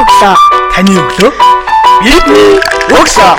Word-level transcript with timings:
өглөө. 0.00 0.34
Таны 0.72 0.92
өглөө 0.96 1.30
Бидний 2.02 2.56
өглөө. 2.88 3.34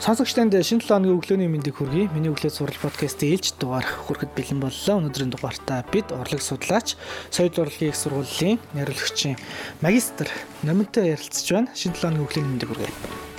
Сонсогч 0.00 0.34
танд 0.34 0.54
шинэ 0.60 0.84
7 0.84 1.06
өдрийн 1.08 1.16
өглөөний 1.16 1.48
мэндийг 1.48 1.80
хүргэе. 1.80 2.10
Миний 2.12 2.28
өглөө 2.28 2.52
сурал 2.52 2.76
подкастын 2.82 3.32
ээлж 3.32 3.56
дугаар 3.56 3.86
хүрэхэд 3.86 4.34
бэлэн 4.36 4.60
боллоо. 4.60 5.00
Өнөөдрийн 5.00 5.32
дугаартаа 5.32 5.86
бид 5.88 6.12
урлаг 6.12 6.42
судлаач, 6.42 6.96
соёл 7.30 7.54
урлагийн 7.54 7.94
их 7.94 7.96
сургуулийн 7.96 8.58
найруулагчийн 8.76 9.38
магистр 9.80 10.28
Номинтой 10.66 11.14
ярилцж 11.16 11.46
байна. 11.52 11.72
Шинэ 11.72 11.96
7 11.96 12.20
өдрийн 12.20 12.26
өглөөний 12.26 12.50
мэндийг 12.60 12.70
хүргэе. 12.74 12.92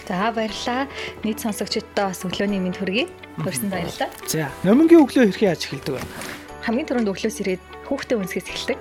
За 0.07 0.32
баярлалаа. 0.36 0.88
Нийт 1.23 1.39
сонсогчдод 1.39 1.88
бас 1.96 2.25
өглөөний 2.25 2.59
мэнд 2.59 2.78
хүргэе. 2.82 3.05
Хүрсэн 3.39 3.70
баярлалаа. 3.70 4.09
За, 4.28 4.50
Номингийн 4.64 5.05
өглөө 5.05 5.30
хэрхэн 5.30 5.50
яаж 5.54 5.70
эхэлдэг 5.70 5.96
вэ? 5.98 6.41
Хамгийн 6.62 6.86
түрүүнд 6.86 7.09
өглөөс 7.09 7.38
ирээд 7.41 7.64
хүүхдээ 7.89 8.18
үнсгээс 8.21 8.48
эхэлдэг. 8.54 8.80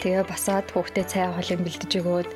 Тэгээ 0.00 0.24
басаад 0.24 0.66
хүүхдээ 0.72 1.04
цай 1.04 1.28
хоолыг 1.28 1.60
бэлдэж 1.60 1.92
өгөөд 2.00 2.30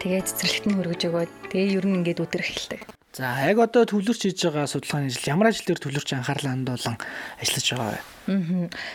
тэгээ 0.00 0.20
цэцэрлэгт 0.24 0.66
нь 0.72 0.76
хөргөж 0.80 1.02
өгөөд 1.04 1.32
тэгээ 1.52 1.76
ер 1.76 1.84
нь 1.84 1.96
ингээд 2.00 2.24
өдөр 2.24 2.40
эхэлдэг. 2.40 2.80
За, 3.12 3.44
яг 3.44 3.60
одоо 3.60 3.84
төвлөрч 3.84 4.24
хийж 4.24 4.40
байгаа 4.48 4.64
судалгааны 4.64 5.12
ажил 5.12 5.28
ямар 5.28 5.52
ажил 5.52 5.68
дээр 5.68 5.84
төвлөрч 5.84 6.08
анхаарлаа 6.16 6.56
хандуулан 6.56 6.96
ажиллаж 7.44 7.66
байгаа 7.76 7.92
вэ? 7.92 8.00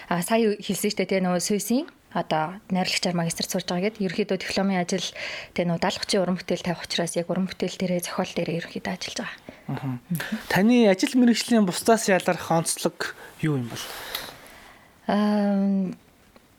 Аа 0.09 0.25
сая 0.25 0.57
хэлсэн 0.57 0.89
шүү 0.89 0.97
дээ 1.05 1.09
тэгээ 1.13 1.25
нөгөө 1.29 1.43
Суйсийн 1.45 1.85
одоо 2.17 2.57
найрлагчаар 2.73 3.13
магистрт 3.13 3.53
сурж 3.53 3.69
байгаа 3.69 3.93
гэдэг 3.93 4.09
ерөөхдөө 4.09 4.41
дипломын 4.41 4.81
ажил 4.81 5.05
тэгээ 5.53 5.69
нөгөө 5.69 5.83
даалгавчийн 5.85 6.21
уран 6.25 6.37
бүтээл 6.41 6.65
тавих 6.65 6.81
учраас 6.81 7.13
яг 7.13 7.29
уран 7.29 7.45
бүтээл 7.45 7.77
дээрээ 7.77 8.01
зохиол 8.09 8.33
дээрээ 8.33 8.57
ерөөхдөө 8.57 8.93
ажиллаж 8.97 9.17
байгаа. 9.21 9.37
Аа. 9.69 10.01
Таны 10.49 10.89
ажил 10.89 11.13
мэргэжлийн 11.13 11.69
бусдаас 11.69 12.09
ялгарх 12.09 12.49
онцлог 12.49 13.13
юу 13.45 13.61
юм 13.61 13.69
бол? 13.69 13.85
Аа 15.07 15.91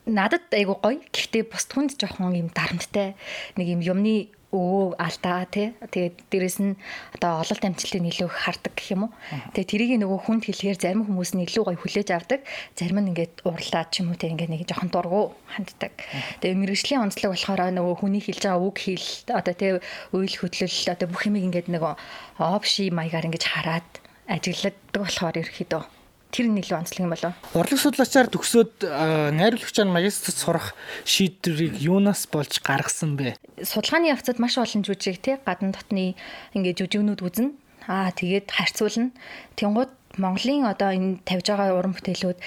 надад 0.09 0.49
айгу 0.51 0.75
гоё. 0.81 0.99
Гэхдээ 1.13 1.43
бусд 1.47 1.69
хүнд 1.73 1.95
жоохон 2.01 2.33
юм 2.33 2.49
дарамттай 2.49 3.13
нэг 3.55 3.67
юм 3.69 3.81
юмны 3.85 4.33
өө 4.49 4.97
алдаа 4.97 5.45
тий. 5.45 5.77
Тэгээд 5.77 6.25
дээрэс 6.33 6.57
нь 6.57 6.73
одоо 7.13 7.45
ололт 7.45 7.61
амжилтыг 7.61 8.01
илүү 8.01 8.29
хардаг 8.33 8.73
гэх 8.73 8.97
юм 8.97 9.05
уу. 9.05 9.13
Тэгээд 9.53 9.69
тэрийг 9.69 9.91
нөгөө 10.01 10.19
хүнд 10.25 10.43
хэлэхээр 10.49 10.81
зарим 10.81 11.05
хүмүүс 11.05 11.37
нь 11.37 11.45
илүү 11.45 11.63
гоё 11.69 11.77
хүлээж 11.77 12.09
авдаг. 12.09 12.41
Зарим 12.73 12.97
нь 12.97 13.13
ингээд 13.13 13.45
уурлаад 13.45 13.89
ч 13.93 14.01
юм 14.01 14.09
уу 14.09 14.17
тий 14.17 14.33
ингээд 14.33 14.49
нэг 14.49 14.65
жоохон 14.65 14.89
дургу 14.89 15.37
ханддаг. 15.53 15.93
Тэгээд 16.41 16.57
мэрэгжлийн 16.65 17.05
онцлог 17.05 17.37
болохоор 17.37 17.61
нөгөө 17.77 17.95
хүний 18.01 18.23
хэлж 18.25 18.41
байгаа 18.49 18.65
үг 18.65 18.77
хэл 18.81 19.07
одоо 19.29 19.53
тий 19.53 19.71
үйл 20.17 20.33
хөдлөл 20.33 20.77
одоо 20.89 21.07
бүх 21.13 21.21
юмыг 21.29 21.45
ингээд 21.45 21.67
нөгөө 21.69 21.93
опши 22.41 22.89
маягаар 22.89 23.29
ингээд 23.29 23.45
хараад 23.45 23.89
ажигладаг 24.25 24.97
болохоор 24.97 25.37
ерөөхдөө 25.37 25.98
тэр 26.29 26.45
нь 26.49 26.61
илүү 26.61 26.77
онцлог 26.77 27.01
юм 27.01 27.13
болов. 27.13 27.33
Урлаг 27.57 27.79
судлаачаар 27.81 28.29
төгсөөд 28.29 28.73
аа, 28.85 29.33
найруулагчаар 29.33 29.89
магистрт 29.89 30.37
сурах 30.37 30.77
шийдвэрийг 31.05 31.81
юунаас 31.81 32.29
болж 32.29 32.61
гаргасан 32.61 33.17
бэ? 33.17 33.37
судалгааны 33.65 34.13
явцад 34.13 34.37
маш 34.37 34.57
олон 34.61 34.85
жүжиг 34.85 35.17
тий 35.25 35.35
гадна 35.41 35.73
дотны 35.73 36.13
ингээд 36.53 36.85
жүжигнүүд 36.85 37.21
үзнэ. 37.25 37.49
Аа 37.89 38.13
тэгээд 38.13 38.53
харьцуулна. 38.53 39.09
Тэнгууд 39.57 39.91
Монголын 40.21 40.69
одоо 40.69 40.93
энэ 40.93 41.25
тавьж 41.25 41.49
байгаа 41.49 41.73
уран 41.73 41.97
бүтээлүүд 41.97 42.37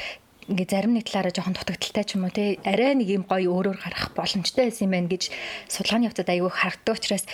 ингээ 0.50 0.68
зарим 0.70 0.94
нэг 0.94 1.06
талаараа 1.06 1.34
жоохон 1.34 1.54
дутагдaltaй 1.54 2.04
ч 2.06 2.14
юм 2.18 2.26
уу 2.26 2.34
тий 2.34 2.58
арай 2.66 2.94
нэг 2.98 3.08
юм 3.10 3.24
гоё 3.26 3.50
өөрөөр 3.50 3.78
гарах 3.78 4.10
боломжтой 4.14 4.70
байсан 4.70 4.90
юм 4.90 4.94
байна 4.94 5.10
гэж 5.10 5.30
судалгааны 5.70 6.06
явцад 6.10 6.30
аягүй 6.30 6.50
харагддаг 6.50 6.98
учраас 6.98 7.24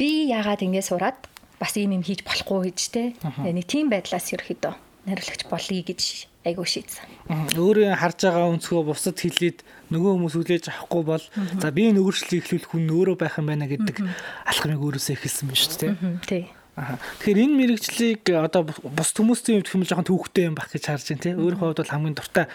би 0.00 0.32
яагаад 0.32 0.64
ингэ 0.64 0.80
сураад 0.80 1.18
бас 1.60 1.76
ийм 1.76 1.92
юм 1.96 2.04
хийж 2.04 2.24
болохгүй 2.24 2.72
гэж 2.72 2.78
тий 2.88 3.06
нэг 3.20 3.66
тийм 3.68 3.92
байдлаас 3.92 4.32
ерөөхдөө 4.32 4.83
нариулагч 5.06 5.42
болъё 5.48 5.82
гэж 5.84 6.02
айгүй 6.44 6.66
шийдсэн. 6.68 7.08
Өөрөө 7.56 7.96
харж 7.96 8.18
байгаа 8.28 8.52
өнцгөө 8.52 8.82
бусад 8.84 9.16
хэлээд 9.16 9.64
нөгөө 9.92 10.12
хүмүүс 10.12 10.34
хүлээж 10.36 10.64
авахгүй 10.68 11.02
бол 11.08 11.24
за 11.60 11.68
би 11.72 11.88
энэ 11.88 12.04
өөрчлөлийг 12.04 12.44
эхлүүлэх 12.44 12.70
хүн 12.72 12.84
өөрөө 12.92 13.16
байх 13.16 13.40
юм 13.40 13.48
байна 13.48 13.64
гэдэг 13.64 13.96
алхмыг 14.44 14.80
өөрөөсөө 14.80 15.14
эхэлсэн 15.16 15.48
байна 15.48 15.60
шүү 15.60 15.80
дээ. 15.80 15.94
Тий. 16.28 16.44
Аа. 16.76 17.00
Тэгэхээр 17.22 17.42
энэ 17.48 17.58
мэрэгчлийг 17.60 18.22
одоо 18.28 18.62
бус 18.68 19.10
хүмүүсийн 19.16 19.64
хувьд 19.64 19.70
хүмүүс 19.72 19.88
жоохон 19.88 20.08
төвхтэй 20.10 20.44
юм 20.50 20.56
байх 20.58 20.68
гэж 20.68 20.84
харж 20.84 21.06
байна 21.14 21.24
тий. 21.24 21.32
Өөрийнхөө 21.32 21.68
хувьд 21.72 21.80
бол 21.80 21.92
хамгийн 21.96 22.16
дуртай 22.18 22.46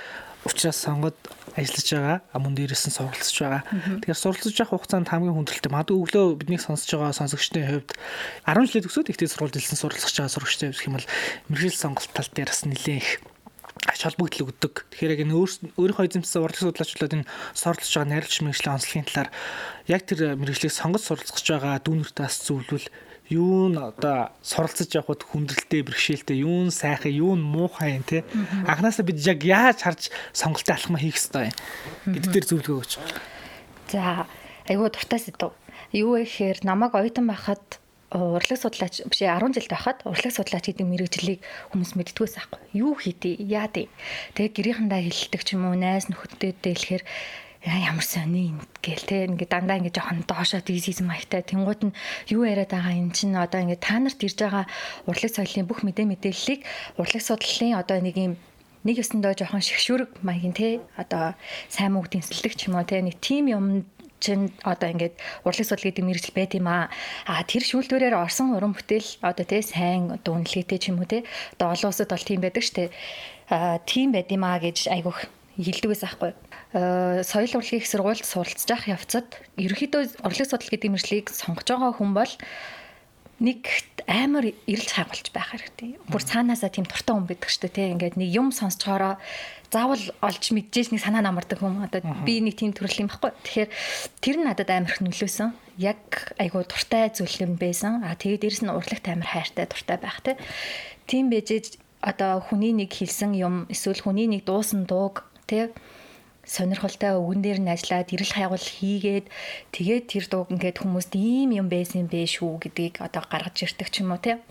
учраас 0.46 0.78
сонгоод 0.78 1.18
ажиллаж 1.58 1.88
байгаа. 1.94 2.18
Мөн 2.38 2.54
дээрээс 2.58 2.86
нь 2.90 2.96
суралцж 2.98 3.38
байгаа. 3.40 3.64
Тэгэхээр 4.04 4.20
суралцж 4.20 4.58
явах 4.60 4.74
хугацаанд 4.78 5.10
хамгийн 5.10 5.36
хүндрэлтэй. 5.38 5.72
Мад 5.72 5.90
өглөө 5.90 6.38
биднийг 6.38 6.62
сонсож 6.62 6.90
байгаа 6.94 7.16
сонсогчдын 7.16 7.66
хувьд 7.70 7.92
10 8.46 8.68
жилийн 8.70 8.84
төгсөөд 8.86 9.10
ихтэй 9.10 9.30
сургуульд 9.30 9.58
илсэн 9.58 9.80
суралцж 9.80 10.14
байгаа 10.14 10.34
сурагчтай 10.34 10.70
гэх 10.70 10.88
юм 10.88 10.96
бол 10.98 11.08
мэрэгжил 11.50 11.82
сонголт 11.82 12.12
тал 12.14 12.30
дээр 12.30 12.50
бас 12.52 12.62
нэлээд 12.68 13.02
их 13.02 13.10
ач 13.88 14.00
холбогдол 14.04 14.52
өгдөг. 14.52 14.74
Тэгэхээр 14.92 15.14
яг 15.16 15.22
энэ 15.24 15.36
өөрийнхөө 15.80 16.06
эзэмсэн 16.10 16.44
урлаг 16.44 16.60
судлаачдад 16.60 17.16
энэ 17.16 17.30
суралцж 17.56 17.92
байгаа 17.96 18.12
найруулагч 18.12 18.38
мэрэгжлийн 18.44 18.76
онцлогийн 18.76 19.08
талаар 19.08 19.30
яг 19.88 20.02
тэр 20.04 20.20
мэрэгжлийг 20.36 20.74
сонгож 20.76 21.04
суралцж 21.08 21.48
байгаа 21.48 21.80
дүүнэртээ 21.80 22.26
бас 22.28 22.38
зөвлөвөл 22.44 22.88
юу 23.30 23.70
н 23.70 23.78
одоо 23.78 24.34
суралцж 24.42 24.90
явахд 24.90 25.22
хүндрэлтэй 25.30 25.86
бэрхшээлтэй 25.86 26.42
юу 26.42 26.66
н 26.66 26.74
сайхан 26.74 27.14
юу 27.14 27.38
н 27.38 27.42
муухай 27.46 28.02
юм 28.02 28.04
те 28.04 28.26
анханасаа 28.66 29.06
бид 29.06 29.22
яг 29.22 29.46
яаж 29.46 29.86
харж 29.86 30.10
сонголтын 30.34 30.76
алхмаа 30.76 31.02
хийх 31.02 31.22
ёстой 31.22 31.54
юм 31.54 32.14
бид 32.18 32.26
дээр 32.26 32.46
зөвлөгөө 32.50 32.78
өгч. 32.82 32.98
За 33.94 34.26
айгүй 34.66 34.90
дуртай 34.90 35.22
сэдв. 35.22 35.54
Юу 35.94 36.18
вэ 36.18 36.26
гэхээр 36.26 36.66
намайг 36.66 36.98
оюутан 36.98 37.30
байхад 37.30 37.82
урлаг 38.10 38.58
судлаач 38.58 39.06
биш 39.06 39.22
10 39.22 39.54
жил 39.54 39.70
байхад 39.70 40.02
урлаг 40.06 40.34
судлаач 40.34 40.66
гэдэг 40.66 40.86
мэрэгжлийг 40.86 41.42
хүмүүс 41.70 41.94
мэддгүйс 41.94 42.42
аахгүй. 42.42 42.62
Юу 42.74 42.98
хийдий, 42.98 43.38
яа 43.38 43.70
дий. 43.70 43.90
Тэгээ 44.34 44.74
гэрийнхэндээ 44.90 45.02
хэлдэг 45.06 45.42
ч 45.46 45.54
юм 45.54 45.70
уу, 45.70 45.78
найз 45.78 46.10
нөхөдтэй 46.10 46.58
дэлэхээр 46.58 47.04
ямар 47.66 48.06
сони 48.08 48.56
гээл 48.80 49.04
те 49.04 49.28
ингээ 49.28 49.52
дандаа 49.52 49.84
ингээ 49.84 49.92
жоохон 49.92 50.24
доошоо 50.24 50.64
дизизм 50.64 51.12
маягтай 51.12 51.44
тэнгууд 51.44 51.92
нь 51.92 51.98
юу 52.32 52.48
яриад 52.48 52.72
байгаа 52.72 52.96
юм 52.96 53.12
чин 53.12 53.36
одоо 53.36 53.60
ингээ 53.60 53.84
та 53.84 54.00
нарт 54.00 54.24
ирж 54.24 54.40
байгаа 54.40 54.66
урлаг 55.04 55.32
соёлын 55.32 55.68
бүх 55.68 55.84
мэдээ 55.84 56.08
мэдээллийг 56.08 56.64
урлаг 56.96 57.20
судлалын 57.20 57.76
одоо 57.76 58.00
нэг 58.00 58.16
юм 58.16 58.34
нэг 58.88 58.96
ёсондоо 59.04 59.36
жоохон 59.36 59.60
шгшүүрэг 59.60 60.24
маягийн 60.24 60.56
те 60.56 60.80
одоо 60.96 61.36
сайн 61.68 62.00
мөнгө 62.00 62.16
дэнсэлдэг 62.16 62.54
ч 62.56 62.72
юм 62.72 62.80
уу 62.80 62.88
те 62.88 63.04
нэг 63.04 63.20
тим 63.20 63.52
юм 63.52 63.84
чин 64.24 64.52
одоо 64.64 64.88
ингээд 64.96 65.20
урлаг 65.44 65.68
судлал 65.68 65.92
гэдэг 65.92 66.04
мэрэгжил 66.08 66.36
байт 66.36 66.56
юм 66.56 66.68
аа. 66.68 66.92
А 67.28 67.44
тэр 67.44 67.64
шүүлтүүрээр 67.64 68.20
орсон 68.20 68.56
уран 68.56 68.76
бүтээл 68.76 69.24
одоо 69.24 69.46
тий 69.48 69.64
сайн 69.64 70.12
одоо 70.12 70.36
үнэлгээтэй 70.36 70.80
ч 70.80 70.92
юм 70.92 71.00
уу 71.00 71.08
тий. 71.08 71.24
Одоо 71.56 71.72
олон 71.72 71.92
улсад 71.92 72.12
бол 72.12 72.24
тийм 72.24 72.44
байдаг 72.44 72.64
штэ. 72.64 72.92
А 73.48 73.80
тийм 73.88 74.12
байт 74.12 74.28
юм 74.32 74.44
аа 74.44 74.60
гэж 74.60 74.92
айгуух 74.92 75.24
хэлдэг 75.60 75.90
байсан 75.92 76.08
байхгүй. 76.08 76.32
Э, 76.74 77.22
соёл 77.28 77.60
урлагийн 77.60 77.82
их 77.84 77.88
сургуульд 77.92 78.24
суралцж 78.24 78.70
явах 78.72 78.88
явцад 78.88 79.28
ерөөхдөө 79.60 80.24
урлаг 80.24 80.48
судлал 80.48 80.72
гэдэг 80.72 80.92
мэржлийг 80.96 81.28
сонгож 81.30 81.68
байгаа 81.68 81.92
хүн 82.00 82.16
бол 82.16 82.34
нэг 83.40 83.68
амар 84.08 84.52
эрэлж 84.68 84.92
хаагуулж 84.96 85.32
байх 85.32 85.56
хэрэгтэй. 85.56 86.00
Бүр 86.12 86.24
цаанаасаа 86.24 86.72
тийм 86.72 86.84
дуртай 86.84 87.16
хүн 87.16 87.28
байдаг 87.28 87.50
шүү 87.52 87.72
дээ 87.72 87.76
тий. 87.76 87.88
Ингээд 87.96 88.16
нэг 88.20 88.30
юм 88.36 88.52
сонсчоороо 88.52 89.16
заавал 89.72 90.04
олж 90.20 90.44
мэдчихээс 90.52 90.92
нэг 90.92 91.02
санаа 91.04 91.24
намардаг 91.24 91.64
хүн. 91.64 91.88
Одоо 91.88 92.04
би 92.28 92.44
нэг 92.44 92.60
тийм 92.60 92.76
төрөл 92.76 93.08
юм 93.08 93.10
баггүй. 93.12 93.32
Тэгэхээр 93.32 93.70
тэр 94.20 94.36
нь 94.44 94.48
надад 94.48 94.70
амар 94.72 94.92
их 94.92 95.00
нөлөөсөн. 95.00 95.56
Яг 95.80 96.36
айгу 96.36 96.68
дуртай 96.68 97.12
зүйл 97.16 97.48
юм 97.48 97.56
байсан. 97.56 98.04
А 98.04 98.20
тэгээд 98.20 98.44
дээрэс 98.44 98.64
нь 98.68 98.76
урлагт 98.76 99.08
амар 99.08 99.30
хайртай 99.32 99.66
дуртай 99.72 99.98
байх 100.02 100.20
тий. 100.20 100.36
Тийм 101.08 101.32
бэжэж 101.32 101.80
одоо 102.04 102.44
хүний 102.44 102.76
нэг 102.76 102.92
хэлсэн 102.92 103.36
юм 103.40 103.68
эсвэл 103.72 104.04
хүний 104.04 104.28
нэг 104.28 104.44
дуусан 104.48 104.84
дууг 104.84 105.29
тий. 105.50 105.66
Сонирхолтой 106.46 107.18
өвгөн 107.18 107.42
дээр 107.42 107.60
нь 107.62 107.74
ажиллаад 107.74 108.14
ирэл 108.14 108.34
хайгуул 108.38 108.68
хийгээд 108.78 109.26
тэгээд 109.74 110.06
тэр 110.10 110.26
дууг 110.30 110.48
ингээд 110.54 110.82
хүмүүст 110.82 111.14
ийм 111.18 111.50
юм 111.58 111.68
байсан 111.74 112.06
бэ 112.10 112.26
шүү 112.26 112.62
гэдгийг 112.64 113.02
одоо 113.06 113.22
гаргаж 113.26 113.58
ирдэг 113.66 113.90
ч 113.90 114.02
юм 114.02 114.14
уу 114.14 114.22
те. 114.22 114.42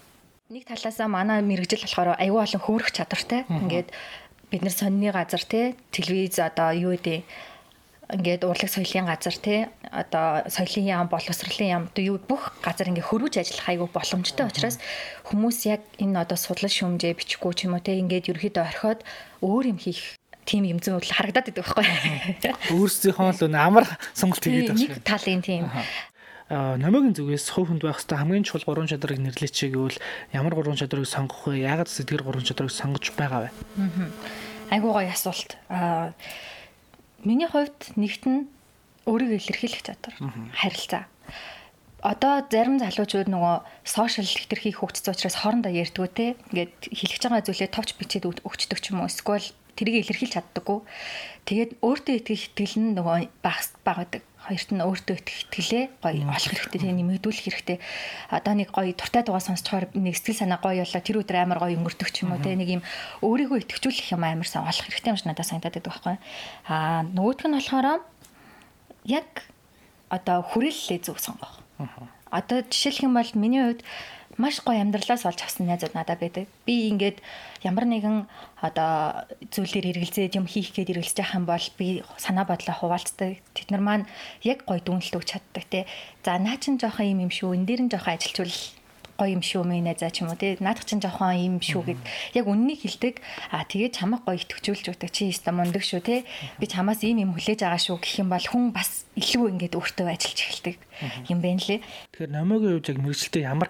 Нэг 0.50 0.66
талаасаа 0.66 1.08
манай 1.10 1.42
мэрэгжил 1.42 1.82
болохоор 1.82 2.18
аюул 2.18 2.42
олон 2.42 2.62
хөөрөх 2.62 2.90
чадвартай. 2.94 3.46
Ингээд 3.50 3.88
бид 4.50 4.62
нар 4.62 4.72
сонины 4.72 5.10
газар 5.12 5.42
те 5.44 5.74
телевиз 5.90 6.38
одоо 6.38 6.70
юу 6.72 6.94
гэдэг 6.96 7.26
ингээд 8.08 8.48
урлаг 8.48 8.70
соёлын 8.72 9.04
газар 9.04 9.36
тий. 9.36 9.68
Одоо 9.92 10.48
соёлын 10.48 10.86
яам 10.88 11.08
боловсролын 11.12 11.68
яам 11.68 11.84
одоо 11.92 12.04
юу 12.16 12.18
бүх 12.22 12.56
газар 12.64 12.88
ингээд 12.88 13.10
хөрвж 13.12 13.34
ажиллах 13.44 13.68
айгүй 13.68 13.88
боломжтой 13.92 14.46
учраас 14.48 14.80
хүмүүс 15.28 15.58
яг 15.68 15.84
энэ 16.00 16.16
одоо 16.24 16.38
судлал 16.40 16.72
шүүмжээ 16.72 17.12
бичихгүй 17.12 17.52
ч 17.52 17.68
юм 17.68 17.76
уу 17.76 17.84
тий. 17.84 18.00
Ингээд 18.00 18.32
ерөөхдөө 18.32 18.64
орхиод 18.64 19.00
өөр 19.44 19.64
юм 19.76 19.78
хийх 19.82 20.16
тийм 20.48 20.64
юм 20.64 20.80
зүйн 20.80 20.96
үйл 20.96 21.12
харагдаад 21.12 21.52
байдаг 21.52 21.64
байхгүй. 21.68 21.84
Өөрсдийнхөө 22.72 23.52
л 23.52 23.52
амар 23.52 23.84
сонголт 24.16 24.40
хийгээд 24.40 24.72
байгаа. 24.72 24.80
Нэг 24.80 25.04
талын 25.04 25.44
тийм 25.44 25.68
номогийн 26.48 27.12
зүгээс 27.12 27.52
хувь 27.52 27.68
хүнд 27.68 27.84
байх 27.84 28.00
хэвээр 28.00 28.20
хамгийн 28.24 28.46
чухал 28.48 28.64
гурван 28.64 28.88
чадрыг 28.88 29.20
нэрлэеч 29.20 29.68
гэвэл 29.68 30.00
ямар 30.32 30.56
гурван 30.56 30.80
чадрыг 30.80 31.04
сонгох 31.04 31.52
вэ? 31.52 31.60
Яагаад 31.68 31.92
сэтгэр 31.92 32.24
гурван 32.24 32.48
чадрыг 32.48 32.72
сонгож 32.72 33.12
байгаа 33.12 33.52
вэ? 33.52 34.08
Айгуу 34.72 34.96
гоё 34.96 35.12
асуулт. 35.12 35.60
Аа 35.68 36.16
миний 37.20 37.44
хувьд 37.52 37.92
нэгт 38.00 38.24
нь 38.24 38.48
өөрийгөө 39.04 39.44
илэрхийлэх 39.44 39.84
чадвар, 39.84 40.16
харилцаа. 40.56 41.04
Одоо 42.00 42.46
зарим 42.46 42.78
залуучууд 42.78 43.28
нөгөө 43.28 43.56
сошиал 43.82 44.24
хэтэрхий 44.24 44.72
хөгжсөн 44.72 45.18
учраас 45.18 45.36
хоорондоо 45.42 45.72
ярьдгүү 45.74 46.08
те. 46.14 46.38
Ингээд 46.54 46.94
хэлж 46.94 47.22
байгаа 47.26 47.42
зүйлээ 47.42 47.74
товч 47.74 47.98
бичээд 47.98 48.24
өгчдөг 48.46 48.78
ч 48.78 48.94
юм 48.94 49.02
уу. 49.02 49.10
Эсвэл 49.10 49.50
тэрийг 49.78 50.02
илэрхийлж 50.02 50.34
чаддаггүй. 50.34 50.82
Тэгээд 51.46 51.70
өөртөө 51.78 52.14
итгэх 52.18 52.42
итгэл 52.50 52.76
нь 52.82 52.94
нөгөө 52.98 53.30
багс 53.40 53.78
баг 53.86 54.02
байдаг. 54.02 54.22
Хоёрт 54.42 54.70
нь 54.74 54.82
өөртөө 54.82 55.16
итгэх 55.22 55.38
итгэлээ 55.46 55.84
гоё 56.02 56.24
олох 56.26 56.50
хэрэгтэй, 56.50 56.80
тийм 56.82 56.98
нэмэгдүүлэх 56.98 57.44
хэрэгтэй. 57.46 57.78
Одоо 58.34 58.52
нэг 58.58 58.74
гоё 58.74 58.90
туртай 58.98 59.22
дугаа 59.22 59.44
сонсчоор 59.44 59.86
нэг 59.94 60.18
сэтгэл 60.18 60.42
санаа 60.42 60.58
гоё 60.58 60.82
болоо 60.82 61.02
тэр 61.04 61.20
өдөр 61.22 61.36
амар 61.38 61.58
гоё 61.62 61.78
өнгөрдөг 61.78 62.08
ч 62.10 62.26
юм 62.26 62.34
уу, 62.34 62.42
тийм 62.42 62.58
нэг 62.58 62.70
юм 62.80 62.82
өөрийгөө 63.22 63.62
итгэжүүлэх 63.62 64.18
юм 64.18 64.24
амар 64.26 64.48
сан 64.48 64.66
олох 64.66 64.82
хэрэгтэй 64.82 65.12
юм 65.14 65.18
шиг 65.20 65.28
надад 65.30 65.46
санагдаад 65.46 65.74
байдаг 65.78 65.92
байхгүй. 65.94 66.16
Аа 66.66 67.06
нөгөөх 67.06 67.44
нь 67.46 67.56
болохоор 67.56 67.86
яг 69.04 69.28
одоо 70.08 70.42
хүрээллээ 70.42 71.00
зөв 71.04 71.20
сонгох. 71.20 71.60
Одоо 72.30 72.64
жишээлх 72.64 73.04
юм 73.04 73.14
бол 73.14 73.30
миний 73.34 73.62
хувьд 73.62 73.82
маш 74.38 74.62
гоё 74.62 74.80
амьдралаас 74.80 75.26
олж 75.26 75.42
авсан 75.42 75.66
найзууд 75.66 75.98
надад 75.98 76.22
байдаг. 76.22 76.46
Би 76.64 76.88
ингээд 76.88 77.18
ямар 77.66 77.84
нэгэн 77.90 78.30
одоо 78.62 79.26
зүйлээр 79.50 79.98
эргэлзээд 79.98 80.38
юм 80.38 80.46
хийх 80.46 80.72
гээд 80.72 80.94
эргэлзэж 80.94 81.18
байгаа 81.18 81.38
юм 81.42 81.46
бол 81.50 81.66
би 81.76 81.86
санаа 82.16 82.46
бодлоо 82.46 82.76
хуваалцдаг. 82.78 83.42
Тэд 83.52 83.68
нар 83.74 83.82
маань 83.82 84.06
яг 84.46 84.62
гоё 84.62 84.78
дүнэлт 84.78 85.18
өгч 85.18 85.28
чаддаг 85.34 85.64
те. 85.66 85.90
За 86.22 86.38
наа 86.38 86.56
чин 86.62 86.78
жоохон 86.78 87.10
юм 87.18 87.26
юм 87.26 87.32
шүү. 87.34 87.58
Энд 87.58 87.66
дээр 87.66 87.82
нь 87.84 87.90
жоохон 87.90 88.14
ажилчвал 88.14 88.54
гоё 89.18 89.34
юм 89.34 89.42
шүү 89.42 89.66
мэй 89.66 89.82
найзаа 89.82 90.14
ч 90.14 90.22
юм 90.22 90.30
уу 90.30 90.38
тий 90.38 90.54
наадах 90.62 90.86
чинь 90.86 91.02
жоохон 91.02 91.34
юм 91.34 91.58
шүү 91.58 91.90
гэд 91.90 92.00
яг 92.38 92.46
үннийг 92.46 92.86
хэлдэг 92.86 93.18
а 93.50 93.66
тэгээд 93.66 93.98
чамаа 93.98 94.22
гоё 94.22 94.38
итгэжүүлж 94.38 94.94
өгдөг 94.94 95.10
чи 95.10 95.34
өстө 95.34 95.50
мундаг 95.50 95.82
шүү 95.82 96.06
тий 96.06 96.22
би 96.62 96.70
чамаас 96.70 97.02
ийм 97.02 97.26
юм 97.26 97.34
хүлээж 97.34 97.66
байгаа 97.66 97.82
шүү 97.82 97.98
гэх 97.98 98.22
юм 98.22 98.30
бол 98.30 98.46
хүн 98.46 98.70
бас 98.70 99.10
илүү 99.18 99.58
ингээд 99.58 99.74
өөртөө 99.74 100.06
ажиллаж 100.06 100.38
эхэлдэг 100.38 100.76
юм 101.34 101.42
байна 101.42 101.62
лээ 101.66 101.82
Тэгэхээр 102.14 102.30
номогийн 102.30 102.78
хувьд 102.78 102.90
яг 102.94 102.98
мэрэгчлээ 103.02 103.42
ямар 103.42 103.68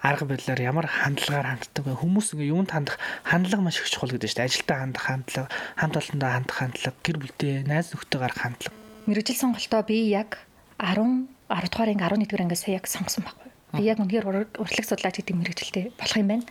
арга 0.00 0.24
барилаар 0.24 0.60
ямар 0.60 0.86
хандлагаар 0.88 1.60
ханддаг 1.60 1.84
вэ? 1.84 1.94
Хүмүүс 2.00 2.32
ингээ 2.32 2.52
юунд 2.52 2.72
хандах 2.72 2.96
хандлага 3.24 3.62
маш 3.62 3.80
их 3.80 3.90
чухал 3.92 4.10
гэдэг 4.10 4.32
чинь 4.32 4.44
ажилдаа 4.48 4.78
хандах 4.80 5.04
хандлага, 5.04 5.48
хамт 5.76 5.96
олондоо 6.00 6.30
хандах 6.32 6.56
хандлага, 6.56 6.96
гэр 7.04 7.16
бүлтэй, 7.20 7.52
найз 7.68 7.92
нөхдөд 7.92 8.20
гарах 8.20 8.40
хандлага. 8.40 8.76
мэрэгжил 9.06 9.36
сонголтоо 9.36 9.82
би 9.84 10.08
яг 10.08 10.38
10 10.78 11.28
10 11.48 11.68
дугаар 11.68 11.90
анги 11.92 12.04
11 12.04 12.28
дугаар 12.30 12.44
ангиас 12.46 12.64
яг 12.68 12.86
сонгосон 12.86 13.24
байхгүй. 13.26 13.50
Би 13.76 13.82
яг 13.84 13.98
үнээр 13.98 14.26
урлаг 14.56 14.84
судлаач 14.86 15.20
гэдэг 15.20 15.36
мэрэгжилтэй 15.36 15.84
болох 15.98 16.16
юм 16.16 16.28
байна 16.30 16.44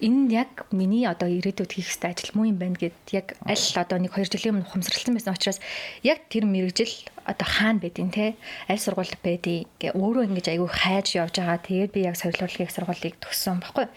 энэ 0.00 0.32
яг 0.32 0.68
миний 0.72 1.08
одоо 1.08 1.28
ирээдүйд 1.28 1.72
хийх 1.72 1.88
ёстой 1.88 2.12
ажил 2.12 2.36
муу 2.36 2.44
юм 2.44 2.60
байна 2.60 2.76
гэд 2.76 2.96
яг 3.16 3.36
аль 3.48 3.64
одоо 3.80 3.96
нэг 3.96 4.12
2 4.12 4.28
жилийн 4.28 4.60
өмнө 4.60 4.68
хумсралсан 4.68 5.16
байсан 5.16 5.32
учраас 5.32 5.60
яг 6.04 6.28
тэр 6.28 6.44
мэрэгжил 6.44 6.92
одоо 7.24 7.48
хаана 7.48 7.80
байдیں۔ 7.80 8.12
те 8.12 8.36
аль 8.68 8.76
сургуульд 8.76 9.16
байдیں۔ 9.24 9.64
гэ 9.80 9.96
өөрөө 9.96 10.28
ингэж 10.28 10.46
айгүй 10.52 10.68
хайж 10.68 11.16
явж 11.16 11.40
байгаа. 11.40 11.64
Тэгээд 11.64 11.92
би 11.96 12.00
яг 12.04 12.16
соёлоологийн 12.20 12.68
сургуулийг 12.68 13.16
төгссөн 13.24 13.64
баггүй. 13.64 13.88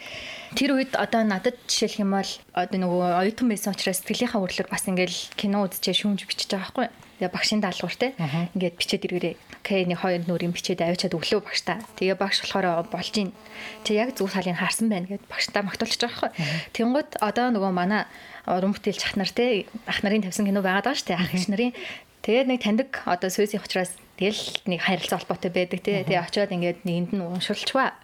Тэр 0.56 0.80
үед 0.80 0.96
одоо 0.96 1.28
надад 1.28 1.60
жишээлх 1.68 2.00
юм 2.00 2.16
бол 2.16 2.32
одоо 2.56 2.78
нөгөө 2.80 3.20
оюутан 3.20 3.48
байсан 3.52 3.76
учраас 3.76 4.00
сэтгэлийнхаа 4.00 4.40
хөдлөл 4.40 4.72
бас 4.72 4.88
ингээл 4.88 5.20
кино 5.36 5.68
үзчихээ 5.68 6.00
шүүмж 6.00 6.24
бичиж 6.26 6.50
байгаа 6.56 6.88
байхгүй 6.90 7.09
Тэгээ 7.20 7.36
багшийн 7.36 7.60
даалгавар 7.60 7.96
те. 8.00 8.16
Ингээд 8.56 8.80
бичээд 8.80 9.04
иргэрээ. 9.12 9.36
Окей, 9.60 9.84
нэг 9.84 10.00
хоёр 10.00 10.24
нүрийн 10.24 10.56
бичээд 10.56 10.80
авчиад 10.80 11.20
өглөө 11.20 11.44
багштай. 11.44 11.84
Тэгээ 12.00 12.16
багш 12.16 12.40
болохоор 12.48 12.88
болж 12.88 13.12
ийн. 13.20 13.36
Чи 13.84 14.00
яг 14.00 14.16
зүг 14.16 14.32
салыг 14.32 14.56
харсан 14.56 14.88
байна 14.88 15.12
гэд 15.12 15.28
багштай 15.28 15.60
магтуулчих 15.68 16.00
жоохоо. 16.00 16.32
Тэнгууд 16.72 17.20
одоо 17.20 17.52
нөгөө 17.52 17.72
манай 17.76 18.08
уран 18.48 18.72
бүтээлч 18.72 19.04
ах 19.04 19.16
нар 19.20 19.28
те 19.28 19.68
ах 19.84 20.00
нарын 20.00 20.24
тавьсан 20.24 20.48
кино 20.48 20.64
байгаад 20.64 20.88
байгаа 20.88 21.04
дээ. 21.04 21.20
Ах 21.20 21.36
ич 21.36 21.52
нарын. 21.52 21.76
Тэгээд 22.24 22.48
нэг 22.48 22.60
таньдаг 22.64 22.90
одоо 23.04 23.28
Сүйсийн 23.28 23.60
учраас 23.60 23.92
тэгэл 24.16 24.64
нэг 24.72 24.80
харилцаа 24.80 25.20
холбоотой 25.20 25.52
байдаг 25.52 25.84
те. 25.84 26.08
Тэгээ 26.08 26.24
очиод 26.24 26.56
ингээд 26.56 26.88
нэгэнд 26.88 27.12
нь 27.16 27.24
уншуулчваа. 27.24 28.00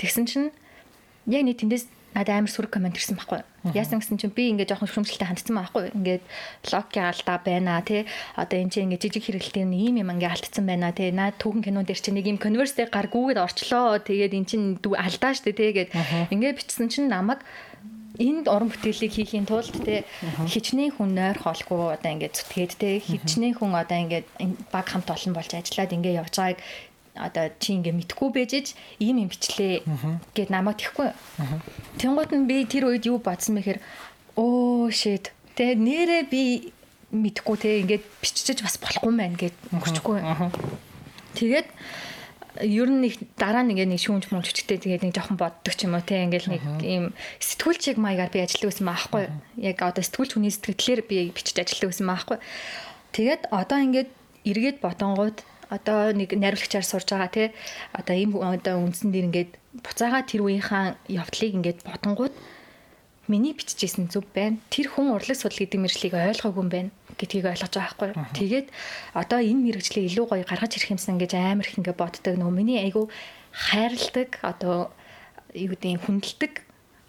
Тэгсэн 0.00 0.24
чинь 0.24 0.48
яг 1.28 1.44
нэг 1.44 1.60
тэндээс 1.60 1.84
надад 2.14 2.38
амар 2.38 2.50
сүрэг 2.50 2.70
комент 2.70 2.96
ирсэн 2.96 3.18
байхгүй. 3.18 3.42
Яасан 3.74 3.98
гэсэн 3.98 4.18
чинь 4.22 4.30
би 4.30 4.48
ингээд 4.54 4.70
жоохон 4.70 5.04
шүмжлэлтэй 5.04 5.28
хандсан 5.28 5.54
байхгүй. 5.58 5.84
Ингээд 5.98 6.24
локи 6.70 7.00
алдаа 7.02 7.38
байна 7.42 7.82
тий. 7.82 8.06
Одоо 8.38 8.58
энэ 8.62 8.70
чинь 8.70 8.86
ингээд 8.88 9.04
жижиг 9.10 9.24
хэрэглэлтийн 9.26 9.74
ийм 9.74 10.00
юм 10.00 10.14
ингээд 10.14 10.34
алдсан 10.38 10.64
байна 10.64 10.94
тий. 10.94 11.10
Наа 11.10 11.34
түүхэн 11.34 11.66
кинон 11.66 11.84
дээр 11.84 11.98
чинь 11.98 12.14
нэг 12.14 12.30
юм 12.30 12.38
конверстэй 12.38 12.86
гар 12.86 13.10
гүгээд 13.10 13.42
орчлоо. 13.42 13.98
Тэгээд 13.98 14.36
эн 14.38 14.46
чинь 14.46 14.66
алдаа 14.78 15.32
штэ 15.34 15.52
тий 15.52 15.70
гээд 15.74 15.90
ингээд 16.30 16.58
бичсэн 16.62 16.86
чинь 16.86 17.10
намайг 17.10 17.42
энд 18.18 18.46
уран 18.46 18.70
бүтээлийг 18.70 19.10
хийхийн 19.10 19.46
тулд 19.46 19.74
те 19.82 20.06
хичнээн 20.46 20.94
хүн 20.94 21.18
нойр 21.18 21.34
хоолгүй 21.34 21.98
одоо 21.98 22.10
ингээд 22.14 22.38
зүтгээд 22.38 22.72
те 22.78 23.02
хичнээн 23.02 23.58
хүн 23.58 23.74
одоо 23.74 23.98
ингээд 24.06 24.26
баг 24.70 24.86
хамт 24.86 25.10
олон 25.10 25.34
болж 25.34 25.50
ажиллаад 25.50 25.94
ингээд 25.98 26.22
явж 26.22 26.34
байгааг 26.38 26.62
одоо 27.14 27.50
чи 27.62 27.78
ингээ 27.78 27.94
мэдхгүй 27.94 28.28
байжж 28.34 28.74
ийм 28.98 29.22
юм 29.22 29.30
бичлээ 29.30 29.86
гэд 30.34 30.50
намайг 30.50 30.82
тэхгүй. 30.82 31.14
Тэнгуут 32.02 32.34
нь 32.34 32.50
би 32.50 32.66
тэр 32.66 32.90
үед 32.90 33.06
юу 33.06 33.22
бодсон 33.22 33.58
мэхээр 33.58 33.78
оо 34.34 34.90
shit. 34.90 35.30
Тэгээ 35.54 35.78
нэрээ 35.78 36.22
би 36.26 36.42
мэдхгүй 37.14 37.56
те 37.62 37.70
ингээд 37.86 38.04
биччихэж 38.18 38.66
бас 38.66 38.76
болохгүй 38.82 39.12
мэн 39.14 39.38
гэд 39.38 39.54
өнгөрчихгүй. 39.70 40.18
Тэгээд 41.38 41.68
ер 42.62 42.88
нь 42.90 43.02
нэг 43.02 43.14
дараа 43.38 43.66
нэг 43.66 43.82
нэг 43.82 43.98
шүүмж 43.98 44.30
мөмчтэй 44.30 44.78
тэгээд 44.78 45.10
нэг 45.10 45.14
жоохон 45.14 45.38
боддог 45.38 45.74
ч 45.74 45.86
юм 45.86 45.98
уу 45.98 46.06
те 46.06 46.22
ингээл 46.22 46.54
нэг 46.54 46.62
ийм 46.86 47.04
сэтгүүлчиг 47.42 47.98
маягаар 47.98 48.30
би 48.30 48.46
ажилладаг 48.46 48.70
байсан 48.70 48.86
маахгүй 48.86 49.24
яг 49.58 49.78
одоо 49.82 50.02
сэтгүүлч 50.06 50.38
хүний 50.38 50.54
сэтгэлээр 50.54 51.02
би 51.02 51.16
бичиж 51.34 51.58
ажилладаг 51.58 51.90
байсан 51.90 52.06
маахгүй 52.06 52.38
тэгээд 53.10 53.42
одоо 53.50 53.78
ингээд 53.82 54.10
эргээд 54.46 54.78
бодонгууд 54.78 55.42
одоо 55.70 56.12
нэг 56.12 56.34
найруулагчаар 56.34 56.84
сурж 56.84 57.08
байгаа 57.12 57.30
тий 57.32 57.48
одоо 57.92 58.14
ийм 58.16 58.36
одоо 58.40 58.80
үндсэн 58.82 59.12
дээр 59.12 59.28
ингээд 59.28 59.52
буцаага 59.84 60.26
тэр 60.26 60.44
үеийнхаа 60.44 60.96
явдлыг 61.08 61.52
ингээд 61.54 61.80
бодонгууд 61.88 62.34
миний 63.28 63.56
биччихсэн 63.56 64.12
зүв 64.12 64.28
байна. 64.34 64.60
Тэр 64.68 64.92
хүн 64.92 65.16
урлаг 65.16 65.36
судлал 65.36 65.64
гэдэг 65.64 65.80
мэржлийг 65.80 66.12
ойлгоогүй 66.12 66.60
юм 66.60 66.68
байна 66.68 66.90
гэдгийг 67.16 67.48
ойлгож 67.48 67.72
байгаа 67.72 67.96
байхгүй. 68.12 68.36
Тэгээд 68.36 68.66
одоо 69.16 69.40
энэ 69.40 69.64
мэрэгжлийг 69.64 70.12
илүү 70.12 70.26
гоё 70.28 70.44
гаргаж 70.44 70.72
ирэх 70.76 70.92
юмсан 70.92 71.16
гэж 71.16 71.32
амар 71.32 71.64
их 71.64 71.78
ингээд 71.80 71.96
боддог. 71.96 72.34
Нөгөө 72.36 72.52
миний 72.52 72.78
айгу 72.84 73.08
хайрладаг 73.54 74.42
одоо 74.44 74.92
юу 75.56 75.72
гэдэг 75.72 76.04
хүндэлдэг 76.04 76.52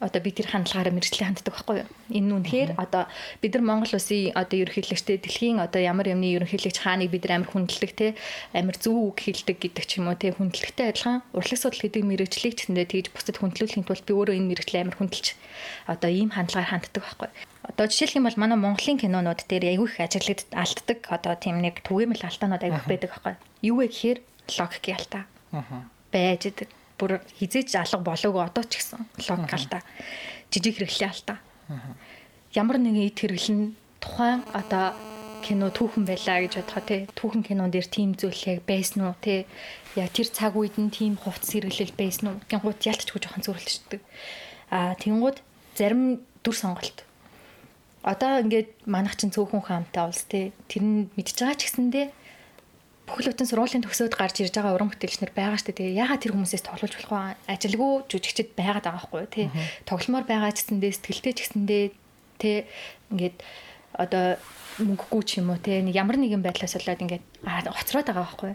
одоо 0.06 0.22
би 0.22 0.30
тэр 0.30 0.54
хандлагаараа 0.54 0.94
мэрэгчлээ 0.94 1.26
ханддаг 1.26 1.50
байхгүй 1.50 1.76
юу. 1.82 1.90
Энэ 2.14 2.28
нь 2.30 2.36
үнэхээр 2.38 2.70
одоо 2.78 3.10
бид 3.42 3.58
нар 3.58 3.66
Монгол 3.66 3.98
улсын 3.98 4.30
одоо 4.38 4.58
ерөнхийлөгчтэй 4.62 5.18
дэлхийн 5.18 5.58
одоо 5.58 5.82
ямар 5.82 6.14
юмны 6.14 6.30
ерөнхийлөгч 6.38 6.78
хааныг 6.86 7.10
бид 7.10 7.26
нар 7.26 7.42
амар 7.42 7.50
хүндлэг 7.50 7.92
те 7.98 8.14
амар 8.54 8.78
зөв 8.78 8.94
үг 9.10 9.18
хэлдэг 9.26 9.58
гэдэг 9.58 9.86
ч 9.90 9.98
юм 9.98 10.14
уу 10.14 10.18
те 10.22 10.30
хүндлэгтэй 10.38 10.94
адилхан 10.94 11.26
урлаг 11.34 11.58
судал 11.58 11.82
гэдэг 11.82 12.04
мэрэгчлийг 12.06 12.54
ч 12.54 12.70
тэндээ 12.70 12.86
тэгж 12.86 13.08
бусдад 13.10 13.42
хүндлүүлэхийн 13.42 13.88
тулд 13.90 14.06
би 14.06 14.14
өөрөө 14.14 14.38
энэ 14.38 14.50
мэрэгчлээ 14.54 14.84
амар 14.86 14.98
хүндэлж 15.02 15.28
одоо 15.90 16.10
ийм 16.14 16.30
хандлагаар 16.30 16.70
ханддаг 16.70 17.02
байхгүй 17.02 17.30
юу. 17.34 17.38
Одоо 17.66 17.86
жишээлх 17.90 18.18
юм 18.22 18.30
бол 18.30 18.38
манай 18.38 18.58
Монголын 18.62 19.02
кинонууд 19.02 19.42
дээр 19.50 19.74
айгүй 19.74 19.90
их 19.90 19.98
ажиглаад 19.98 20.42
алддаг 20.54 21.00
одоо 21.10 21.34
тийм 21.34 21.58
нэг 21.66 21.82
түгээмэл 21.82 22.30
алдаанууд 22.30 22.62
айгүй 22.62 22.84
байдаг 22.86 23.10
байхгүй 23.10 23.34
юу. 23.66 23.82
Вэ 23.82 23.90
гэхээр 23.90 24.20
логикийн 24.54 24.98
алдаа. 25.02 25.24
байж 26.14 26.46
идэг 26.48 26.70
бүр 27.00 27.20
хизээч 27.40 27.76
алга 27.76 28.00
болоогүй 28.00 28.44
одоо 28.44 28.64
ч 28.64 28.80
гэсэн 28.80 29.02
логик 29.28 29.54
алдаа. 29.54 29.82
Жижиг 30.52 30.80
хэрэглээ 30.80 31.10
алдаа. 31.12 31.38
Ямар 32.56 32.78
нэгэн 32.80 33.10
ид 33.12 33.18
хэрэглэн 33.20 33.76
тухайн 34.00 34.42
одоо 34.56 34.96
кино 35.46 35.70
түүхэн 35.70 36.06
байлаа 36.10 36.42
гэж 36.42 36.54
бодохоо 36.58 36.84
тий. 36.88 37.02
Түүхэн 37.14 37.44
кинон 37.46 37.70
дээр 37.70 37.86
тийм 37.86 38.18
зүйл 38.18 38.42
яг 38.50 38.66
байсан 38.66 39.06
уу 39.06 39.16
тий. 39.22 39.46
Яг 39.94 40.10
тэр 40.16 40.30
цаг 40.32 40.58
үед 40.58 40.80
нь 40.82 40.90
тийм 40.90 41.20
хувцс 41.20 41.54
хэрэглэл 41.54 41.94
байсан 41.94 42.26
уу? 42.34 42.42
Гингууд 42.50 42.82
ялтчгүй 42.82 43.20
жоохон 43.22 43.46
зөрлөждөг. 43.46 44.02
Аа 44.74 44.98
тэнгууд 44.98 45.38
зарим 45.78 46.26
дүр 46.42 46.56
сонголт. 46.56 47.06
Одоо 48.02 48.42
ингээд 48.42 48.90
манах 48.90 49.20
чин 49.20 49.30
цөөхөн 49.30 49.66
хаамтай 49.66 50.04
улс 50.08 50.26
тий. 50.26 50.50
Тэр 50.66 50.82
нь 50.82 51.10
мэдж 51.14 51.38
байгаа 51.38 51.58
ч 51.60 51.70
гэсэндээ 51.70 52.08
бүхэл 53.06 53.30
бүтэн 53.32 53.50
сургуулийн 53.50 53.86
төгсөөд 53.86 54.18
гарч 54.18 54.42
ирж 54.42 54.54
байгаа 54.58 54.74
уран 54.74 54.90
бүтээлчнэр 54.90 55.32
байгаа 55.38 55.62
шүү 55.62 55.78
дээ. 55.78 55.94
Ягаад 55.94 56.22
тэр 56.26 56.34
хүмүүсээс 56.34 56.66
тоглож 56.66 56.94
болох 56.98 57.14
вэ? 57.14 57.54
Ажилгүй 57.54 57.92
жүжигчд 58.10 58.58
байгаад 58.58 58.86
байгаа 58.90 59.02
байхгүй 59.06 59.24
тий. 59.30 59.48
Тогломоор 59.86 60.26
байгаа 60.26 60.52
ч 60.54 60.66
гэсэндээ 60.66 60.92
сэтгэлтэй 60.98 61.34
ч 61.34 61.40
гэсэндээ 61.46 61.84
тий 62.42 62.58
ингээд 63.14 63.38
одоо 63.94 64.42
мөнгөгүй 64.82 65.22
ч 65.22 65.30
юм 65.38 65.54
уу 65.54 65.62
нэг 65.62 65.94
ямар 65.94 66.18
нэгэн 66.18 66.42
байдлаас 66.42 66.76
болоод 66.82 67.04
ингээд 67.06 67.26
хоцроод 67.46 68.08
байгаа 68.10 68.26
байхгүй. 68.26 68.54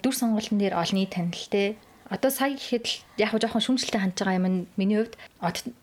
Дүр 0.00 0.14
сонголтын 0.14 0.62
дээр 0.62 0.78
олны 0.78 1.04
танил 1.10 1.46
тий 1.50 1.74
Одоо 2.10 2.30
сая 2.34 2.58
гэхэд 2.58 2.84
л 2.90 2.94
яг 3.22 3.30
жоохон 3.38 3.62
шүмжлэлтэй 3.62 4.02
хандж 4.02 4.18
байгаа 4.18 4.42
юм 4.42 4.66
миний 4.74 4.98
хувьд 4.98 5.14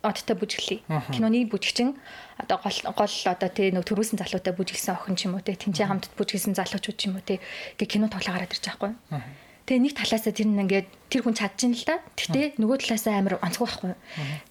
одтой 0.04 0.36
бүжиглэе. 0.36 0.84
Киноны 1.16 1.48
бүжигчин 1.48 1.96
одоо 2.36 2.60
гол 2.60 2.78
гол 2.92 3.16
одоо 3.32 3.48
тий 3.48 3.72
нөө 3.72 3.88
төрүүлсэн 3.88 4.20
залуутай 4.20 4.52
бүжиглсэн 4.52 5.00
охин 5.00 5.16
ч 5.16 5.32
юм 5.32 5.40
уу 5.40 5.44
тий 5.48 5.56
тэнцээ 5.56 5.88
хамтд 5.88 6.12
бүжиглсэн 6.20 6.60
залуучууд 6.60 7.00
ч 7.00 7.08
юм 7.08 7.16
уу 7.16 7.24
тий 7.24 7.40
гээ 7.80 7.88
кино 7.88 8.12
тоглоо 8.12 8.36
гараад 8.36 8.52
ирж 8.52 8.60
байгаа 8.60 9.00
байхгүй. 9.00 9.24
Тэгээ 9.68 9.84
нэг 9.84 9.94
талаасаа 9.96 10.32
тэр 10.36 10.48
нь 10.52 10.60
ингээд 10.68 10.88
тэр 11.12 11.22
хүн 11.24 11.36
чадчихна 11.36 11.76
л 11.80 11.88
да. 11.88 11.96
Гэхдээ 12.20 12.60
нөгөө 12.60 12.78
талаасаа 12.84 13.16
амар 13.20 13.36
онцгой 13.40 13.68
байхгүй. 13.68 13.96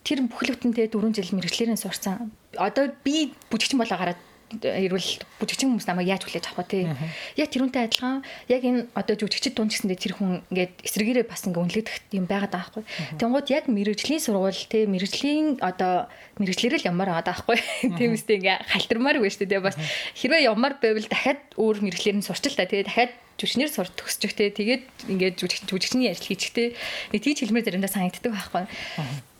Тэр 0.00 0.18
бүхэл 0.32 0.52
бүтэнтэй 0.56 0.88
4 0.92 1.12
жил 1.12 1.36
мэрэгчлэрийн 1.36 1.80
сурсан. 1.80 2.32
Одоо 2.56 2.92
би 3.00 3.36
бүжигчин 3.52 3.80
болоо 3.80 3.96
гараад 3.96 4.20
ирвэл 4.54 5.10
бүжигчин 5.42 5.74
хүмүүс 5.74 5.86
намайг 5.90 6.06
яаж 6.06 6.22
хүлээж 6.22 6.46
авах 6.54 6.70
вэ. 6.70 6.94
Яг 7.34 7.50
тэрүүнтэй 7.50 7.90
адилхан 7.90 8.22
яг 8.46 8.62
энэ 8.62 8.86
одоо 8.94 9.14
жүжигчд 9.18 9.58
дунд 9.58 9.74
гэсэндээ 9.74 9.98
тэр 9.98 10.14
хүн 10.14 10.46
ингээд 10.54 10.86
эсрэгээрээ 10.86 11.26
бас 11.26 11.42
ингээ 11.42 11.62
үнэлэгдэх 11.66 11.96
юм 12.14 12.30
байгаад 12.30 12.54
байгаа 12.54 12.70
байхгүй. 12.78 12.84
Тэнгууд 13.18 13.48
яг 13.50 13.64
мэрэгжлийн 13.66 14.22
сургууль 14.22 14.62
те 14.70 14.86
мэрэгжлийн 14.86 15.58
одоо 15.66 16.06
мэрэгчлэрэл 16.38 16.86
ямар 16.86 17.10
байгаа 17.10 17.34
байхгүй. 17.34 17.58
Тийм 17.98 18.14
үстэй 18.14 18.38
ингээ 18.38 18.70
халтармаар 18.70 19.18
үгүй 19.18 19.34
шүү 19.34 19.50
дээ. 19.50 19.66
Бас 19.66 19.74
хэрвээ 20.14 20.46
ямар 20.46 20.78
байвал 20.78 21.10
дахиад 21.10 21.42
өөр 21.58 21.82
мэрэгчлэр 21.82 22.22
нь 22.22 22.26
сурч 22.26 22.46
л 22.46 22.58
та 22.58 22.70
тэгээ 22.70 22.86
дахиад 22.86 23.12
жүжигчнэр 23.36 23.68
сур 23.68 23.88
төгсчихтэй 23.92 24.48
тэгээд 24.48 24.82
ингээд 25.12 25.36
жүжигч 25.36 25.68
жүжигчний 25.68 26.08
ажил 26.08 26.32
хийчихтэй 26.32 26.72
нэг 27.12 27.20
тийч 27.20 27.44
хэлмээр 27.44 27.68
заримдаа 27.68 27.92
санагддаг 27.92 28.32
байхгүй. 28.32 28.64